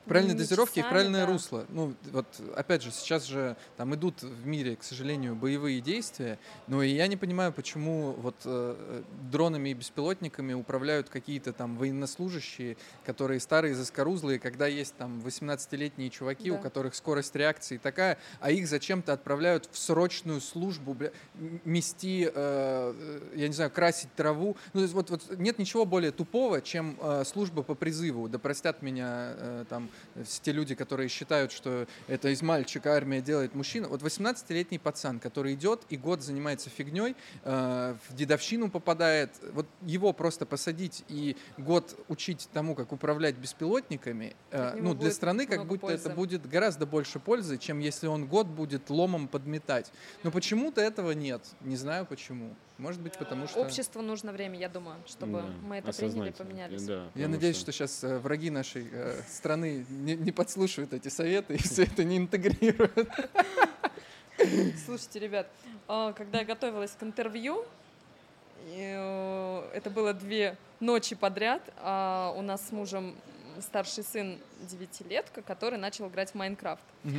[0.07, 1.33] правильной дозировки и правильное да.
[1.33, 1.67] русло.
[1.69, 6.83] Ну, вот, опять же, сейчас же там идут в мире, к сожалению, боевые действия, но
[6.83, 13.41] и я не понимаю, почему вот э, дронами и беспилотниками управляют какие-то там военнослужащие, которые
[13.41, 16.57] старые, заскорузлые, когда есть там 18-летние чуваки, да.
[16.57, 21.11] у которых скорость реакции такая, а их зачем-то отправляют в срочную службу, бля,
[21.65, 24.57] мести, э, я не знаю, красить траву.
[24.73, 28.29] Ну, вот, вот нет ничего более тупого, чем э, служба по призыву.
[28.29, 29.89] Да простят меня э, там
[30.43, 33.89] те люди, которые считают, что это из мальчика армия делает мужчина.
[33.89, 40.13] Вот 18-летний пацан, который идет и год занимается фигней, э, в дедовщину попадает, вот его
[40.13, 45.87] просто посадить и год учить тому, как управлять беспилотниками, э, ну, для страны как будто
[45.87, 46.09] пользы.
[46.09, 49.93] это будет гораздо больше пользы, чем если он год будет ломом подметать.
[50.23, 51.43] Но почему-то этого нет.
[51.61, 52.55] Не знаю почему.
[52.79, 53.61] Может быть, потому что...
[53.61, 56.83] Обществу нужно время, я думаю, чтобы да, мы это приняли и поменялись.
[56.83, 57.71] Да, я надеюсь, что...
[57.71, 62.03] что сейчас э, враги нашей э, страны не, не подслушивают эти советы и все это
[62.03, 63.09] не интегрируют.
[64.85, 65.47] Слушайте, ребят,
[65.87, 67.65] а, когда я готовилась к интервью,
[68.67, 73.15] э, это было две ночи подряд, а у нас с мужем
[73.61, 76.83] старший сын девятилетка, который начал играть в Майнкрафт.
[77.05, 77.15] Угу.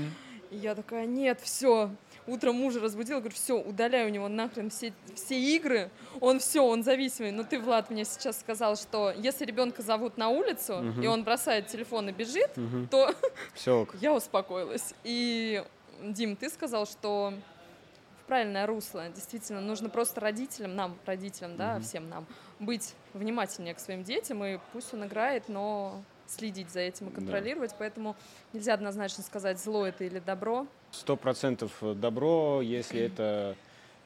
[0.51, 1.89] И я такая, нет, все,
[2.27, 5.89] утром мужа разбудила, говорю, все, удаляй у него нахрен все, все игры,
[6.19, 7.31] он все, он зависимый.
[7.31, 11.01] Но ты, Влад, мне сейчас сказал, что если ребенка зовут на улицу, угу.
[11.01, 12.87] и он бросает телефон и бежит, угу.
[12.89, 13.13] то
[13.53, 14.93] все я успокоилась.
[15.03, 15.63] И,
[16.01, 17.33] Дим, ты сказал, что
[18.21, 19.07] в правильное русло.
[19.09, 21.83] Действительно, нужно просто родителям, нам, родителям, да, угу.
[21.83, 22.25] всем нам,
[22.59, 27.71] быть внимательнее к своим детям, и пусть он играет, но следить за этим и контролировать,
[27.71, 27.75] да.
[27.79, 28.15] поэтому
[28.53, 30.67] нельзя однозначно сказать, зло это или добро.
[30.91, 33.55] Сто процентов добро, если это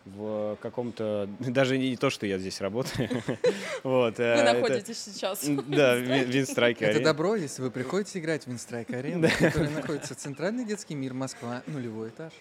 [0.05, 1.30] в каком-то...
[1.39, 3.09] Даже не то, что я здесь работаю.
[3.84, 5.45] вот, Вы э, это- находитесь сейчас.
[5.45, 10.65] Да, в Винстрайке Это добро, если вы приходите играть в Винстрайк Арена, которая находится центральный
[10.65, 12.34] детский мир Москва, нулевой этаж.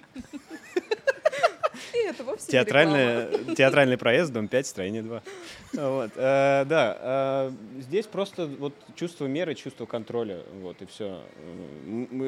[1.94, 2.50] И это вовсе.
[2.50, 5.22] Театральный, театральный проезд, дом 5, строение 2.
[5.74, 6.10] Вот.
[6.16, 11.20] э, Да, э, здесь просто вот чувство меры, чувство контроля, вот, и все.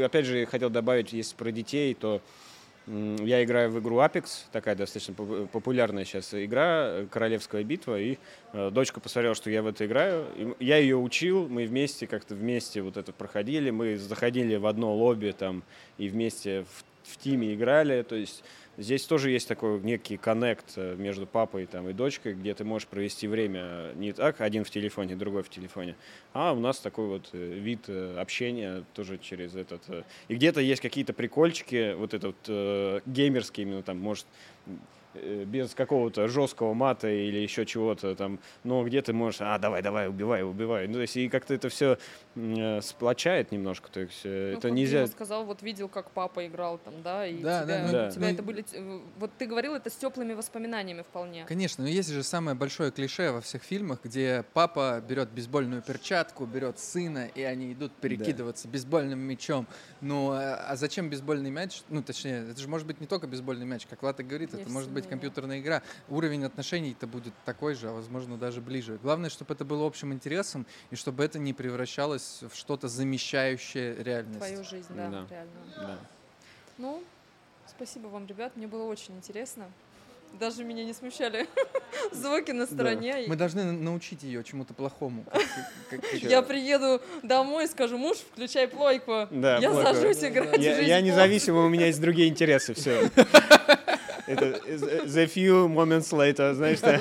[0.04, 2.20] Опять же, хотел добавить, если про детей, то
[2.86, 8.18] я играю в игру Apex, такая достаточно поп- популярная сейчас игра, э, Королевская битва, и
[8.52, 10.24] э, дочка посмотрела, что я в это играю,
[10.58, 14.92] и я ее учил, мы вместе как-то вместе вот это проходили, мы заходили в одно
[14.94, 15.62] лобби там
[15.98, 16.64] и вместе
[17.04, 18.42] в, в тиме играли, то есть
[18.80, 22.88] Здесь тоже есть такой некий коннект э, между папой там, и дочкой, где ты можешь
[22.88, 25.96] провести время не так, один в телефоне, другой в телефоне,
[26.32, 29.82] а у нас такой вот э, вид э, общения тоже через этот.
[30.28, 34.24] И где-то есть какие-то прикольчики, вот этот э, геймерский, именно там, может,
[35.14, 40.08] без какого-то жесткого мата или еще чего-то там, но где ты можешь, а, давай, давай,
[40.08, 40.86] убивай, убивай.
[40.86, 41.98] Ну, то есть, и как-то это все
[42.80, 44.98] сплочает немножко, то есть, э, Ну, это как нельзя...
[44.98, 48.10] Дима сказал, вот видел, как папа играл там, да, и Да, тебя, да, ну, у
[48.10, 51.44] тебя ну, это были, э, вот ты говорил, это с теплыми воспоминаниями вполне.
[51.46, 56.46] Конечно, но есть же самое большое клише во всех фильмах, где папа берет бейсбольную перчатку,
[56.46, 59.66] берет сына, и они идут перекидываться бейсбольным мячом.
[60.00, 61.82] Ну, а а зачем бейсбольный мяч?
[61.88, 64.70] Ну, точнее, это же может быть не только бейсбольный мяч, как Лата говорит, это Есть
[64.70, 65.08] может быть сомнения.
[65.10, 65.82] компьютерная игра.
[66.08, 68.98] Уровень отношений-то будет такой же, а возможно даже ближе.
[69.02, 74.38] Главное, чтобы это было общим интересом, и чтобы это не превращалось в что-то замещающее реальность.
[74.38, 75.26] Твою жизнь, да, Да.
[75.30, 75.50] реально.
[75.76, 75.98] Да.
[76.78, 77.02] Ну,
[77.68, 79.64] спасибо вам, ребят, мне было очень интересно.
[80.38, 81.48] Даже меня не смущали
[82.12, 83.24] звуки на стороне.
[83.26, 85.24] Мы должны на- научить ее чему-то плохому.
[85.24, 85.42] как-
[85.90, 89.26] как- как- Я приеду домой и скажу, муж, включай плойку.
[89.32, 89.88] Да, Я плойку.
[89.92, 91.04] сажусь играть в Я, жизнь я полностью».
[91.06, 93.10] независимый, у меня есть другие интересы, все.
[94.30, 96.98] Это the the few moments later, знаешь, да.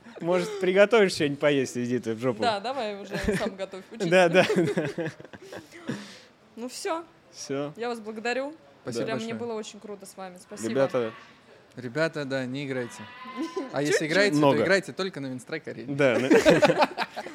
[0.20, 2.42] Может, приготовишь что-нибудь поесть, иди ты в жопу.
[2.42, 3.84] Да, давай уже сам готовь.
[3.90, 4.08] учись.
[4.08, 4.46] да, да.
[6.56, 7.72] Ну все, Все.
[7.76, 8.54] я вас благодарю.
[8.82, 10.38] Спасибо Прям мне было очень круто с вами.
[10.38, 10.70] Спасибо.
[10.70, 11.12] Ребята,
[11.76, 13.02] Ребята, да, не играйте.
[13.72, 14.58] А если играете, Много.
[14.58, 15.94] то играйте только на Винстрайк арене.
[15.94, 16.18] да.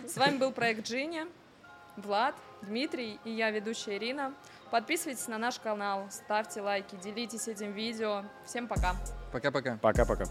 [0.08, 1.26] С вами был проект Джинни,
[1.96, 4.34] Влад, Дмитрий и я, ведущая Ирина.
[4.72, 8.24] Подписывайтесь на наш канал, ставьте лайки, делитесь этим видео.
[8.46, 8.96] Всем пока.
[9.32, 9.78] Пока-пока.
[9.82, 10.26] Пока-пока.